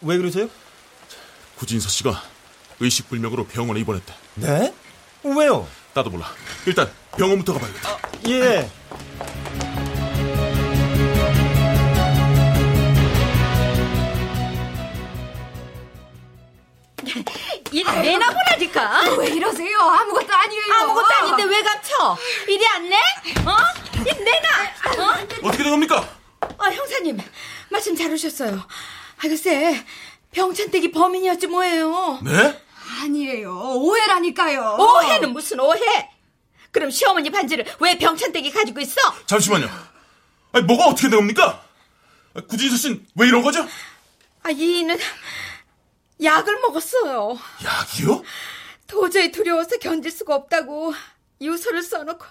왜 0.01 0.17
그러세요? 0.17 0.49
구진서 1.57 1.89
씨가 1.89 2.21
의식불명으로 2.79 3.45
병원에 3.47 3.79
입원했대. 3.79 4.13
네? 4.35 4.73
왜요? 5.23 5.67
나도 5.93 6.09
몰라. 6.09 6.29
일단 6.65 6.91
병원부터 7.17 7.53
가봐야겠다. 7.53 7.89
아, 7.89 7.97
예. 8.27 8.69
일 17.71 17.83
내나 18.01 18.27
보라니까. 18.31 18.81
아, 18.99 19.09
왜 19.17 19.27
이러세요? 19.29 19.77
아무것도 19.79 20.33
아니에요. 20.33 20.73
아무것도 20.73 21.13
아닌데 21.13 21.43
왜 21.43 21.61
감춰? 21.63 22.17
이리 22.47 22.65
안 22.67 22.89
내? 22.89 22.95
어? 23.45 23.55
일 24.05 24.23
내놔. 24.23 25.05
어? 25.09 25.27
어떻게 25.43 25.63
된 25.63 25.71
겁니까? 25.71 26.07
아, 26.57 26.65
형사님. 26.69 27.17
말씀 27.69 27.95
잘 27.95 28.11
오셨어요. 28.11 28.55
아, 28.57 29.21
글쎄. 29.21 29.83
병찬댁이 30.31 30.91
범인이었지 30.91 31.47
뭐예요. 31.47 32.19
네? 32.23 32.61
아니에요. 33.01 33.51
오해라니까요. 33.77 34.77
오해는 34.79 35.31
무슨 35.33 35.59
오해? 35.59 36.09
그럼 36.71 36.91
시어머니 36.91 37.29
반지를 37.29 37.65
왜 37.79 37.97
병찬댁이 37.97 38.51
가지고 38.51 38.81
있어? 38.81 38.99
잠시만요. 39.25 39.69
아니, 40.51 40.65
뭐가 40.65 40.87
어떻게 40.87 41.09
된 41.09 41.19
겁니까? 41.19 41.63
구진서 42.49 42.75
씨는 42.77 43.05
왜 43.15 43.27
이런 43.27 43.41
거죠? 43.41 43.65
아, 44.43 44.49
이는 44.49 44.97
약을 46.21 46.59
먹었어요. 46.61 47.39
약이요? 47.63 48.23
도저히 48.87 49.31
두려워서 49.31 49.77
견딜 49.77 50.11
수가 50.11 50.35
없다고 50.35 50.93
유서를 51.41 51.81
써놓고 51.81 52.25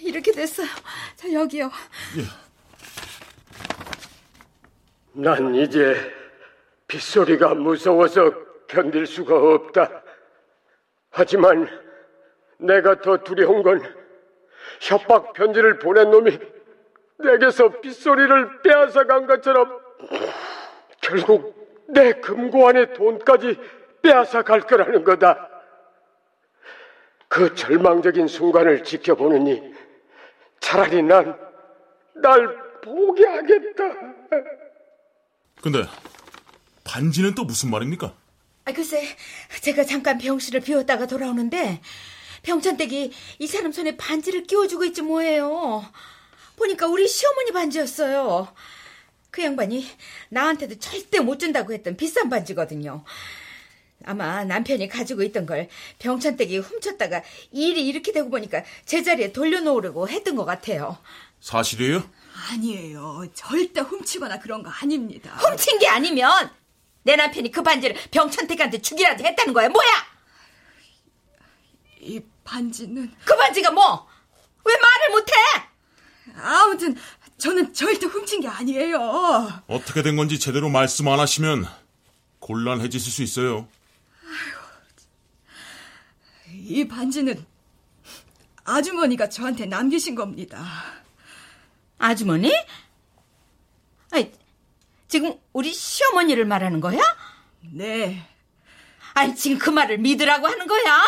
이렇게 0.00 0.32
됐어요. 0.32 0.66
자, 1.16 1.32
여기요. 1.32 1.70
예. 2.18 2.22
난 5.12 5.54
이제 5.54 5.96
빗소리가 6.86 7.54
무서워서 7.54 8.32
견딜 8.66 9.06
수가 9.06 9.36
없다. 9.36 10.02
하지만 11.10 11.68
내가 12.58 13.00
더 13.00 13.16
두려운 13.18 13.62
건 13.62 13.82
협박 14.80 15.32
편지를 15.32 15.78
보낸 15.78 16.10
놈이 16.10 16.38
내게서 17.18 17.80
빗소리를 17.80 18.62
빼앗아간 18.62 19.26
것처럼 19.26 19.80
결국 21.00 21.86
내 21.88 22.12
금고 22.12 22.68
안의 22.68 22.92
돈까지 22.94 23.58
빼앗아갈 24.02 24.60
거라는 24.60 25.04
거다. 25.04 25.48
그 27.28 27.54
절망적인 27.54 28.28
순간을 28.28 28.84
지켜보느니 28.84 29.74
차라리 30.60 31.02
난 31.02 31.48
날 32.20 32.48
포기하겠다. 32.82 33.84
근데 35.62 35.84
반지는 36.84 37.34
또 37.34 37.44
무슨 37.44 37.70
말입니까? 37.70 38.12
아, 38.64 38.72
글쎄, 38.72 39.16
제가 39.62 39.84
잠깐 39.84 40.18
병실을 40.18 40.60
비웠다가 40.60 41.06
돌아오는데 41.06 41.80
병찬댁이 42.42 43.12
이 43.38 43.46
사람 43.46 43.72
손에 43.72 43.96
반지를 43.96 44.44
끼워주고 44.44 44.84
있지 44.86 45.02
뭐예요. 45.02 45.84
보니까 46.56 46.86
우리 46.86 47.06
시어머니 47.06 47.52
반지였어요. 47.52 48.48
그 49.30 49.44
양반이 49.44 49.86
나한테도 50.30 50.78
절대 50.78 51.20
못 51.20 51.38
준다고 51.38 51.72
했던 51.72 51.96
비싼 51.96 52.28
반지거든요. 52.28 53.04
아마 54.08 54.42
남편이 54.42 54.88
가지고 54.88 55.22
있던 55.24 55.44
걸 55.44 55.68
병찬댁이 55.98 56.56
훔쳤다가 56.58 57.22
일이 57.52 57.86
이렇게 57.86 58.10
되고 58.10 58.30
보니까 58.30 58.62
제자리에 58.86 59.32
돌려놓으려고 59.32 60.08
했던 60.08 60.34
것 60.34 60.46
같아요. 60.46 60.96
사실이에요? 61.40 62.02
아니에요. 62.50 63.26
절대 63.34 63.82
훔치거나 63.82 64.38
그런 64.38 64.62
거 64.62 64.70
아닙니다. 64.70 65.30
훔친 65.36 65.78
게 65.78 65.88
아니면 65.88 66.50
내 67.02 67.16
남편이 67.16 67.50
그 67.50 67.62
반지를 67.62 67.96
병찬택한테 68.10 68.80
주기라도 68.80 69.24
했다는 69.24 69.52
거야. 69.52 69.68
뭐야? 69.68 69.88
이 72.00 72.20
반지는 72.44 73.12
그 73.26 73.36
반지가 73.36 73.70
뭐? 73.72 74.08
왜 74.64 74.74
말을 74.74 75.10
못해? 75.10 75.32
아무튼 76.40 76.96
저는 77.36 77.74
절대 77.74 78.06
훔친 78.06 78.40
게 78.40 78.48
아니에요. 78.48 79.62
어떻게 79.66 80.02
된 80.02 80.16
건지 80.16 80.38
제대로 80.38 80.70
말씀 80.70 81.08
안 81.08 81.20
하시면 81.20 81.68
곤란해지실 82.38 83.12
수 83.12 83.22
있어요. 83.22 83.68
이 86.68 86.86
반지는 86.86 87.44
아주머니가 88.64 89.30
저한테 89.30 89.64
남기신 89.64 90.14
겁니다. 90.14 90.62
아주머니? 91.96 92.52
아니, 94.10 94.30
지금 95.08 95.34
우리 95.54 95.72
시어머니를 95.72 96.44
말하는 96.44 96.80
거야? 96.80 97.00
네. 97.72 98.22
아니, 99.14 99.34
지금 99.34 99.58
그 99.58 99.70
말을 99.70 99.98
믿으라고 99.98 100.46
하는 100.46 100.66
거야? 100.66 101.02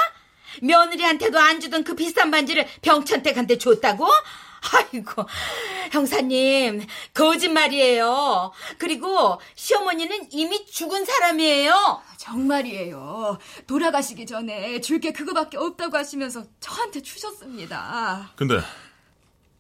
며느리한테도 0.63 1.39
안 1.39 1.61
주던 1.61 1.85
그 1.85 1.95
비싼 1.95 2.31
반지를 2.31 2.67
병천댁한테 2.81 3.59
줬다고? 3.59 4.09
아이고, 4.73 5.25
형사님, 5.93 6.83
거짓말이에요. 7.15 8.53
그리고 8.79 9.41
시어머니는 9.55 10.29
이미 10.33 10.65
죽은 10.67 11.05
사람이에요. 11.05 12.03
정말이에요. 12.19 13.39
돌아가시기 13.67 14.27
전에 14.27 14.81
줄 14.81 15.01
게 15.01 15.13
그거밖에 15.13 15.57
없다고 15.57 15.97
하시면서 15.97 16.45
저한테 16.61 17.01
주셨습니다. 17.01 18.33
근데 18.37 18.61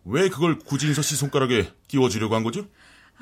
왜 0.05 0.29
그걸 0.29 0.59
구진서 0.59 1.01
씨 1.03 1.17
손가락에 1.17 1.73
끼워주려고 1.89 2.35
한 2.35 2.43
거죠? 2.43 2.67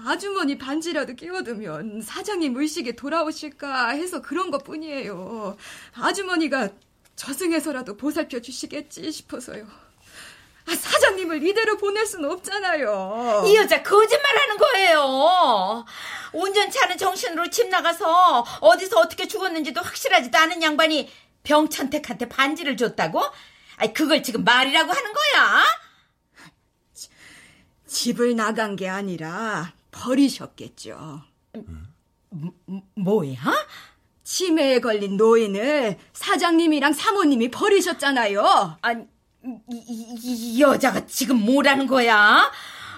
아주머니 0.04 0.58
반지라도 0.58 1.14
끼워두면 1.14 2.02
사장님 2.02 2.56
의식에 2.56 2.92
돌아오실까 2.92 3.90
해서 3.90 4.20
그런 4.22 4.50
것 4.50 4.64
뿐이에요. 4.64 5.56
아주머니가 5.94 6.70
저승에서라도 7.16 7.96
보살펴 7.96 8.40
주시겠지 8.40 9.10
싶어서요. 9.10 9.66
아, 10.68 10.76
사장님을 10.76 11.46
이대로 11.46 11.76
보낼 11.76 12.06
수는 12.06 12.30
없잖아요. 12.30 13.44
이 13.46 13.56
여자 13.56 13.82
거짓말하는 13.82 14.56
거예요. 14.58 15.84
온전치 16.32 16.78
않은 16.80 16.98
정신으로 16.98 17.48
집 17.50 17.68
나가서 17.68 18.44
어디서 18.60 18.98
어떻게 18.98 19.26
죽었는지도 19.26 19.80
확실하지도 19.80 20.36
않은 20.36 20.62
양반이 20.62 21.10
병천택한테 21.42 22.28
반지를 22.28 22.76
줬다고? 22.76 23.22
아니 23.76 23.92
그걸 23.94 24.22
지금 24.22 24.44
말이라고 24.44 24.92
하는 24.92 25.12
거야? 25.12 25.64
집을 27.86 28.36
나간 28.36 28.76
게 28.76 28.88
아니라 28.88 29.72
버리셨겠죠. 29.90 31.22
뭐, 32.30 32.52
뭐야? 32.94 33.36
치매에 34.24 34.80
걸린 34.80 35.16
노인을 35.16 35.96
사장님이랑 36.12 36.92
사모님이 36.92 37.50
버리셨잖아요. 37.50 38.76
아니 38.82 39.06
이, 39.70 39.76
이, 39.76 40.16
이 40.22 40.61
여자가 40.61 41.07
지금 41.07 41.36
뭐라는 41.40 41.86
거야? 41.86 42.51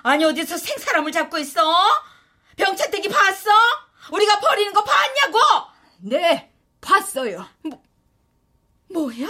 아니 0.03 0.25
어디서 0.25 0.57
생사람을 0.57 1.13
잡고 1.13 1.39
있어? 1.39 1.63
병찬택이 2.57 3.09
봤어? 3.09 3.51
우리가 4.13 4.41
버리는 4.41 4.73
거 4.73 4.83
봤냐고? 4.83 5.39
네, 5.99 6.53
봤어요. 6.81 7.47
뭐, 7.63 7.83
뭐야? 8.93 9.29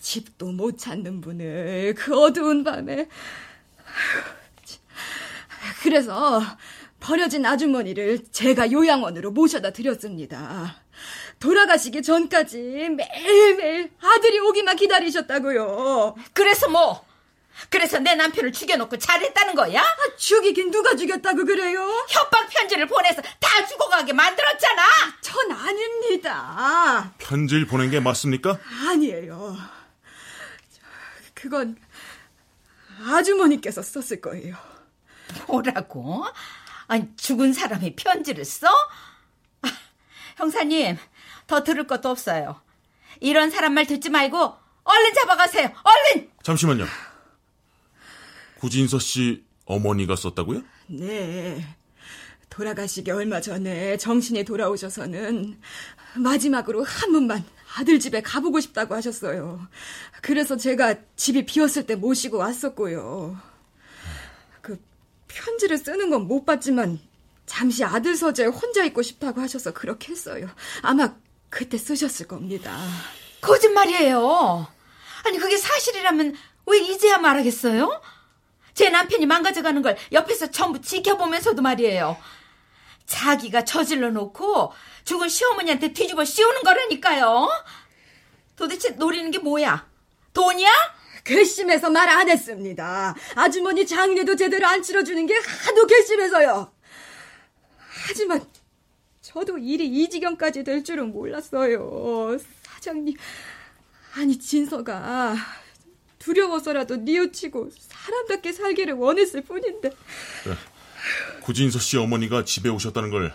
집도 0.00 0.46
못 0.46 0.78
찾는 0.78 1.20
분을 1.20 1.94
그 1.96 2.18
어두운 2.18 2.64
밤에 2.64 3.08
그래서 5.82 6.42
버려진 7.02 7.44
아주머니를 7.44 8.24
제가 8.30 8.70
요양원으로 8.70 9.32
모셔다 9.32 9.70
드렸습니다. 9.72 10.76
돌아가시기 11.40 12.00
전까지 12.00 12.58
매일매일 12.96 13.90
아들이 14.00 14.38
오기만 14.38 14.76
기다리셨다고요. 14.76 16.14
그래서 16.32 16.68
뭐? 16.68 17.04
그래서 17.68 17.98
내 17.98 18.14
남편을 18.14 18.52
죽여놓고 18.52 18.98
잘했다는 18.98 19.54
거야? 19.56 19.80
아, 19.82 20.16
죽이긴 20.16 20.70
누가 20.70 20.94
죽였다고 20.94 21.44
그래요? 21.44 21.80
협박 22.08 22.48
편지를 22.48 22.86
보내서 22.86 23.20
다 23.20 23.66
죽어가게 23.66 24.12
만들었잖아. 24.12 24.82
전 25.20 25.52
아닙니다. 25.52 27.12
편지를 27.18 27.66
보낸 27.66 27.90
게 27.90 27.98
맞습니까? 27.98 28.58
아니에요. 28.88 29.56
그건 31.34 31.76
아주머니께서 33.04 33.82
썼을 33.82 34.20
거예요. 34.20 34.56
뭐라고? 35.48 36.24
아니 36.86 37.08
죽은 37.16 37.52
사람이 37.52 37.96
편지를 37.96 38.44
써? 38.44 38.66
아, 39.62 39.68
형사님 40.36 40.96
더 41.46 41.62
들을 41.62 41.86
것도 41.86 42.08
없어요. 42.08 42.60
이런 43.20 43.50
사람 43.50 43.74
말 43.74 43.86
듣지 43.86 44.10
말고 44.10 44.54
얼른 44.84 45.14
잡아가세요. 45.14 45.70
얼른! 45.82 46.30
잠시만요. 46.42 46.86
구진서 48.58 48.98
씨 48.98 49.44
어머니가 49.64 50.16
썼다고요? 50.16 50.62
네. 50.88 51.64
돌아가시기 52.48 53.10
얼마 53.10 53.40
전에 53.40 53.96
정신이 53.96 54.44
돌아오셔서는 54.44 55.58
마지막으로 56.16 56.84
한 56.84 57.12
번만 57.12 57.44
아들 57.74 57.98
집에 57.98 58.20
가보고 58.20 58.60
싶다고 58.60 58.94
하셨어요. 58.94 59.66
그래서 60.20 60.56
제가 60.56 60.96
집이 61.16 61.46
비었을 61.46 61.86
때 61.86 61.94
모시고 61.94 62.36
왔었고요. 62.36 63.40
그 65.34 65.44
편지를 65.44 65.78
쓰는 65.78 66.10
건 66.10 66.26
못 66.26 66.44
봤지만 66.44 67.00
잠시 67.46 67.84
아들 67.84 68.16
서재에 68.16 68.46
혼자 68.46 68.84
있고 68.84 69.02
싶다고 69.02 69.40
하셔서 69.40 69.72
그렇게 69.72 70.12
했어요. 70.12 70.48
아마 70.82 71.14
그때 71.50 71.76
쓰셨을 71.76 72.28
겁니다. 72.28 72.78
거짓말이에요. 73.40 74.66
아니 75.24 75.38
그게 75.38 75.56
사실이라면 75.56 76.36
왜 76.66 76.78
이제야 76.78 77.18
말하겠어요? 77.18 78.00
제 78.74 78.88
남편이 78.90 79.26
망가져가는 79.26 79.82
걸 79.82 79.96
옆에서 80.12 80.50
전부 80.50 80.80
지켜보면서도 80.80 81.60
말이에요. 81.60 82.16
자기가 83.06 83.64
저질러 83.64 84.10
놓고 84.10 84.72
죽은 85.04 85.28
시어머니한테 85.28 85.92
뒤집어 85.92 86.24
씌우는 86.24 86.62
거라니까요. 86.62 87.48
도대체 88.56 88.90
노리는 88.90 89.30
게 89.30 89.38
뭐야? 89.40 89.86
돈이야? 90.32 90.70
괘씸해서 91.24 91.90
말 91.90 92.08
안 92.08 92.28
했습니다. 92.28 93.14
아주머니 93.34 93.86
장례도 93.86 94.36
제대로 94.36 94.66
안 94.66 94.82
치러주는 94.82 95.26
게 95.26 95.34
하도 95.34 95.86
괘씸해서요. 95.86 96.72
하지만 98.08 98.44
저도 99.20 99.58
일이 99.58 99.86
이 99.86 100.10
지경까지 100.10 100.64
될 100.64 100.82
줄은 100.84 101.12
몰랐어요. 101.12 102.36
사장님, 102.62 103.16
아니 104.14 104.38
진서가 104.38 105.36
두려워서라도 106.18 106.96
뉘우치고 106.96 107.70
사람답게 107.78 108.52
살기를 108.52 108.94
원했을 108.94 109.42
뿐인데. 109.42 109.88
네. 109.90 110.54
구진서 111.42 111.78
씨 111.78 111.96
어머니가 111.96 112.44
집에 112.44 112.68
오셨다는 112.68 113.10
걸 113.10 113.34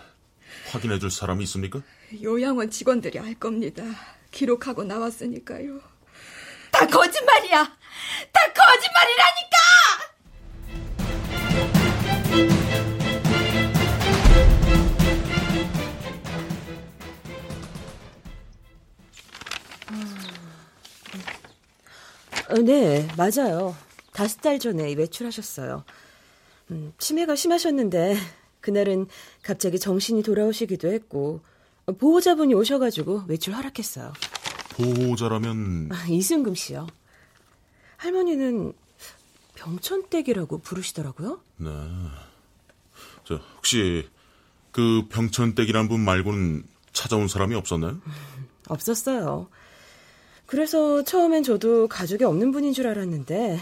확인해 0.70 0.98
줄 0.98 1.10
사람이 1.10 1.42
있습니까? 1.44 1.82
요양원 2.22 2.70
직원들이 2.70 3.18
알 3.18 3.34
겁니다. 3.34 3.84
기록하고 4.30 4.84
나왔으니까요. 4.84 5.80
다 6.78 6.86
거짓말이야! 6.86 7.64
다 8.32 8.40
거짓말이라니까! 8.54 9.58
어, 22.50 22.54
네, 22.58 23.08
맞아요. 23.16 23.76
다섯 24.12 24.40
달 24.40 24.60
전에 24.60 24.92
외출하셨어요. 24.94 25.84
음, 26.70 26.92
치매가 26.98 27.34
심하셨는데 27.34 28.16
그날은 28.60 29.08
갑자기 29.42 29.80
정신이 29.80 30.22
돌아오시기도 30.22 30.92
했고 30.92 31.40
보호자분이 31.98 32.54
오셔가지고 32.54 33.24
외출 33.26 33.54
허락했어요. 33.54 34.12
보호자라면 34.78 35.90
아, 35.92 36.06
이승금 36.08 36.54
씨요. 36.54 36.86
할머니는 37.96 38.72
병천댁이라고 39.56 40.58
부르시더라고요. 40.58 41.40
네. 41.56 41.70
저 43.24 43.40
혹시 43.56 44.08
그 44.70 45.06
병천댁이란 45.10 45.88
분 45.88 46.00
말고는 46.00 46.62
찾아온 46.92 47.26
사람이 47.26 47.54
없었나요? 47.56 47.92
음, 47.92 48.48
없었어요. 48.68 49.48
그래서 50.46 51.02
처음엔 51.02 51.42
저도 51.42 51.88
가족이 51.88 52.24
없는 52.24 52.52
분인 52.52 52.72
줄 52.72 52.86
알았는데 52.86 53.60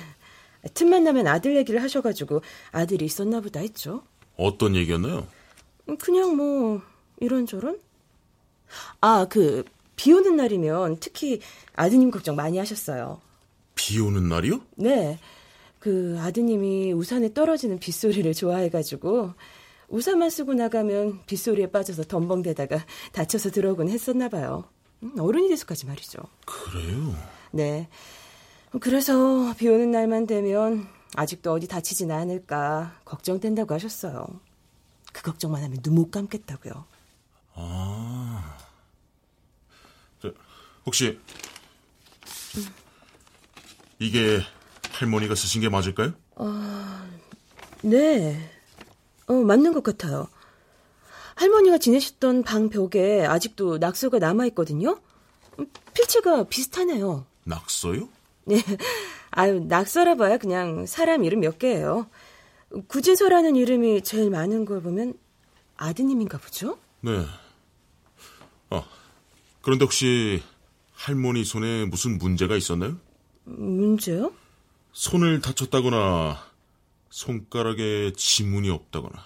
틈만 0.75 1.05
나면 1.05 1.27
아들 1.27 1.57
얘기를 1.57 1.83
하셔가지고 1.83 2.43
아들이 2.73 3.07
있었나 3.07 3.41
보다 3.41 3.61
했죠. 3.61 4.03
어떤 4.37 4.77
얘기였나요? 4.77 5.27
그냥 5.99 6.37
뭐 6.37 6.83
이런저런? 7.21 7.81
아, 9.01 9.27
그 9.31 9.65
비 9.97 10.13
오는 10.13 10.37
날이면 10.37 10.99
특히 11.01 11.41
아드님 11.75 12.11
걱정 12.11 12.37
많이 12.37 12.59
하셨어요. 12.59 13.21
비 13.75 13.99
오는 14.01 14.29
날이요? 14.29 14.61
네. 14.77 15.19
그 15.79 16.17
아드님이 16.21 16.93
우산에 16.93 17.33
떨어지는 17.33 17.79
빗소리를 17.79 18.33
좋아해가지고 18.35 19.33
우산만 19.89 20.31
쓰고 20.31 20.55
나가면 20.55 21.21
빗소리에 21.27 21.71
빠져서 21.71 22.05
덤벙대다가 22.05 22.85
다쳐서 23.13 23.51
들어오곤 23.51 23.89
했었나 23.89 24.29
봐요. 24.29 24.65
음, 25.03 25.13
어른이 25.19 25.49
돼서까지 25.49 25.87
말이죠. 25.87 26.19
그래요? 26.45 27.15
네. 27.53 27.89
그래서 28.81 29.55
비 29.57 29.69
오는 29.69 29.91
날만 29.91 30.27
되면 30.27 30.89
아직도 31.15 31.53
어디 31.53 31.69
다치진 31.69 32.11
않을까 32.11 32.99
걱정된다고 33.05 33.73
하셨어요. 33.75 34.27
그 35.13 35.23
걱정만 35.23 35.63
하면 35.63 35.79
눈 35.83 35.95
못 35.95 36.11
감겠다고요. 36.11 36.85
아. 37.55 38.57
저, 40.87 40.91
혹시 40.91 41.19
이게 43.99 44.41
할머니가 44.93 45.35
쓰신 45.35 45.61
게 45.61 45.69
맞을까요? 45.69 46.13
어, 46.37 46.53
네. 47.83 48.51
어, 49.27 49.33
맞는 49.33 49.73
것 49.73 49.83
같아요. 49.83 50.29
할머니가 51.35 51.79
지내셨던 51.79 52.45
방 52.45 52.71
벽에 52.71 53.27
아직도 53.27 53.79
낙서가 53.79 54.19
남아있거든요? 54.19 55.01
필체가 55.95 56.45
비슷하네요. 56.45 57.27
낙서요? 57.45 58.09
네. 58.45 58.63
아유, 59.31 59.61
낙서라 59.61 60.15
봐야 60.15 60.39
그냥 60.39 60.87
사람 60.87 61.25
이름 61.25 61.41
몇 61.41 61.59
개예요. 61.59 62.09
구진서라는 62.89 63.57
이름이 63.57 64.03
제일 64.03 64.31
많은 64.31 64.65
걸 64.65 64.81
보면 64.83 65.15
아드님인가 65.77 66.39
보죠? 66.39 66.79
네. 67.01 67.27
아, 68.71 68.83
그런데 69.63 69.85
혹시 69.85 70.43
할머니 70.97 71.45
손에 71.45 71.85
무슨 71.85 72.19
문제가 72.19 72.57
있었나요? 72.57 72.97
문제요? 73.45 74.33
손을 74.93 75.41
다쳤다거나 75.41 76.39
손가락에 77.11 78.13
지문이 78.17 78.71
없다거나. 78.71 79.23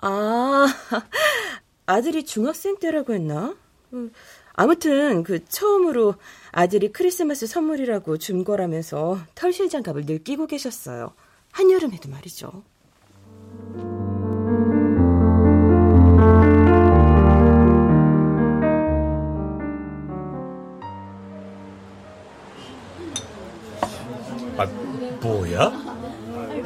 아, 0.00 0.66
아들이 1.86 2.24
중학생 2.24 2.78
때라고 2.78 3.14
했나? 3.14 3.56
음, 3.92 4.12
아무튼 4.54 5.24
그 5.24 5.44
처음으로 5.44 6.14
아들이 6.52 6.92
크리스마스 6.92 7.46
선물이라고 7.46 8.16
준 8.18 8.44
거라면서 8.44 9.18
털실 9.34 9.68
장갑을 9.68 10.06
늘 10.06 10.22
끼고 10.22 10.46
계셨어요. 10.46 11.14
한여름에도 11.50 12.08
말이죠. 12.08 12.62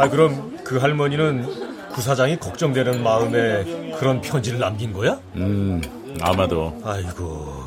아, 0.03 0.09
그럼 0.09 0.59
그 0.65 0.79
할머니는 0.79 1.91
구사장이 1.93 2.37
걱정되는 2.39 3.05
마음에 3.05 3.93
그런 4.01 4.21
편지를 4.21 4.59
남긴 4.59 4.93
거야? 4.93 5.21
음, 5.37 5.81
아마도. 6.21 6.77
아이고. 6.85 7.63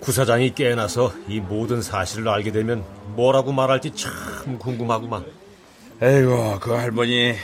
구사장이 0.00 0.54
깨어나서 0.54 1.12
이 1.26 1.40
모든 1.40 1.82
사실을 1.82 2.28
알게 2.28 2.52
되면 2.52 2.84
뭐라고 3.16 3.50
말할지 3.50 3.90
참 3.96 4.56
궁금하구만. 4.60 5.24
에이고, 6.00 6.60
그 6.60 6.70
할머니 6.70 7.34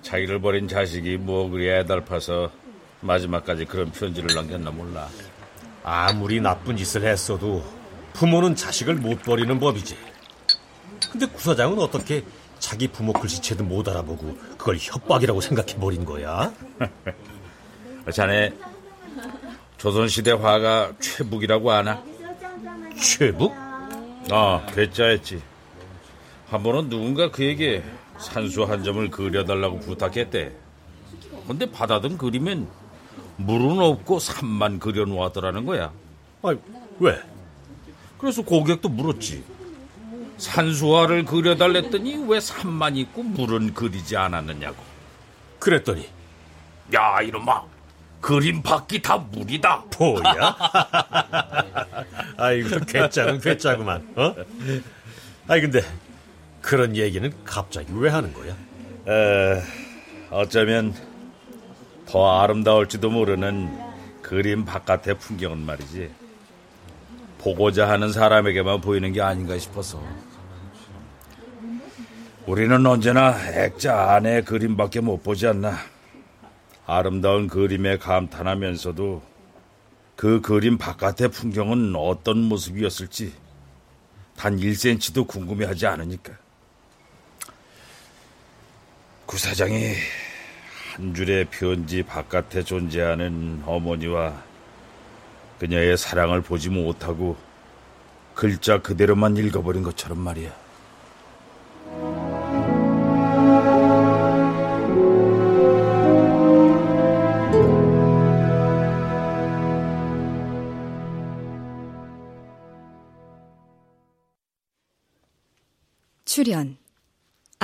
자기를 0.00 0.40
버린 0.40 0.68
자식이 0.68 1.18
뭐 1.18 1.50
그리 1.50 1.68
애달파서 1.68 2.50
마지막까지 3.02 3.66
그런 3.66 3.90
편지를 3.90 4.34
남겼나 4.34 4.70
몰라. 4.70 5.06
아무리 5.84 6.40
나쁜 6.40 6.78
짓을 6.78 7.04
했어도 7.04 7.62
부모는 8.14 8.56
자식을 8.56 8.94
못 8.94 9.22
버리는 9.22 9.60
법이지. 9.60 10.15
근데 11.10 11.26
구사장은 11.26 11.78
어떻게 11.78 12.24
자기 12.58 12.88
부모 12.88 13.12
글씨체도 13.12 13.64
못 13.64 13.88
알아보고 13.88 14.36
그걸 14.58 14.76
협박이라고 14.78 15.40
생각해 15.40 15.74
버린 15.76 16.04
거야? 16.04 16.52
자네 18.12 18.52
조선시대 19.76 20.32
화가 20.32 20.92
최북이라고 21.00 21.70
아나? 21.70 22.02
최북? 23.00 23.52
아, 24.30 24.66
괴짜였지. 24.74 25.42
한 26.48 26.62
번은 26.62 26.88
누군가 26.88 27.30
그에게 27.30 27.84
산수 28.18 28.64
한 28.64 28.82
점을 28.82 29.08
그려달라고 29.10 29.80
부탁했대. 29.80 30.52
근데 31.46 31.70
받아든 31.70 32.16
그림엔 32.16 32.66
물은 33.36 33.78
없고 33.78 34.18
산만 34.18 34.78
그려놓았더라는 34.78 35.66
거야. 35.66 35.92
아, 36.42 36.54
왜? 36.98 37.20
그래서 38.18 38.42
고객도 38.42 38.88
물었지. 38.88 39.44
산수화를 40.38 41.24
그려달랬더니 41.24 42.24
왜 42.28 42.40
산만 42.40 42.96
있고 42.96 43.22
물은 43.22 43.74
그리지 43.74 44.16
않았느냐고. 44.16 44.76
그랬더니 45.58 46.08
야 46.94 47.20
이놈아 47.20 47.62
그림 48.20 48.62
밖이 48.62 49.02
다 49.02 49.16
물이다. 49.16 49.84
뭐야? 49.98 50.56
아이고 52.36 52.80
괴짜는 52.86 53.40
괴짜구만. 53.40 54.06
어? 54.16 54.34
아이 55.48 55.60
근데 55.60 55.82
그런 56.60 56.96
얘기는 56.96 57.32
갑자기 57.44 57.92
왜 57.94 58.10
하는 58.10 58.32
거야? 58.32 58.56
에, 59.08 59.62
어쩌면 60.30 60.94
더 62.06 62.40
아름다울지도 62.40 63.10
모르는 63.10 63.78
그림 64.22 64.64
바깥의 64.64 65.18
풍경은 65.18 65.58
말이지. 65.58 66.10
보고자 67.38 67.88
하는 67.88 68.12
사람에게만 68.12 68.80
보이는 68.80 69.12
게 69.12 69.22
아닌가 69.22 69.56
싶어서. 69.56 70.02
우리는 72.46 72.86
언제나 72.86 73.36
액자 73.54 74.12
안에 74.12 74.42
그림밖에 74.42 75.00
못 75.00 75.20
보지 75.20 75.48
않나. 75.48 75.78
아름다운 76.86 77.48
그림에 77.48 77.98
감탄하면서도 77.98 79.20
그 80.14 80.40
그림 80.40 80.78
바깥의 80.78 81.30
풍경은 81.30 81.96
어떤 81.96 82.38
모습이었을지 82.38 83.32
단 84.36 84.56
1cm도 84.56 85.26
궁금해하지 85.26 85.88
않으니까. 85.88 86.34
구사장이 89.26 89.94
한 90.94 91.14
줄의 91.14 91.46
편지 91.46 92.04
바깥에 92.04 92.62
존재하는 92.62 93.60
어머니와 93.66 94.40
그녀의 95.58 95.96
사랑을 95.96 96.42
보지 96.42 96.70
못하고 96.70 97.36
글자 98.36 98.80
그대로만 98.80 99.36
읽어버린 99.36 99.82
것처럼 99.82 100.20
말이야. 100.20 100.65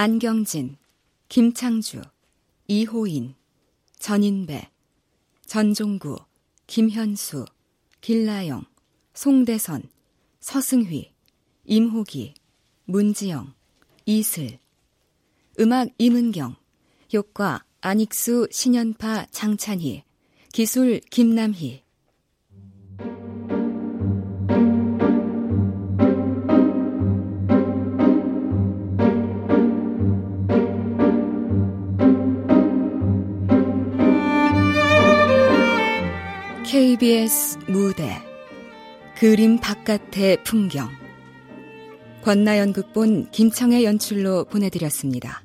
안경진, 0.05 0.79
김창주, 1.29 2.03
이호인, 2.67 3.37
전인배, 4.01 4.69
전종구, 5.47 6.19
김현수, 6.67 7.45
길라영, 8.01 8.65
송대선, 9.15 9.85
서승휘, 10.41 11.13
임호기, 11.67 12.35
문지영, 12.87 13.55
이슬. 14.05 14.59
음악 15.61 15.91
임은경 15.99 16.57
효과 17.15 17.65
안익수, 17.81 18.49
신연파, 18.51 19.27
장찬희 19.31 20.03
기술 20.53 20.99
김남희 20.99 21.85
KBS 37.03 37.59
무대 37.67 38.23
그림 39.19 39.59
바깥의 39.59 40.45
풍경 40.45 40.89
권나연 42.23 42.73
극본 42.73 43.33
김청의 43.33 43.85
연출로 43.85 44.45
보내드렸습니다. 44.45 45.41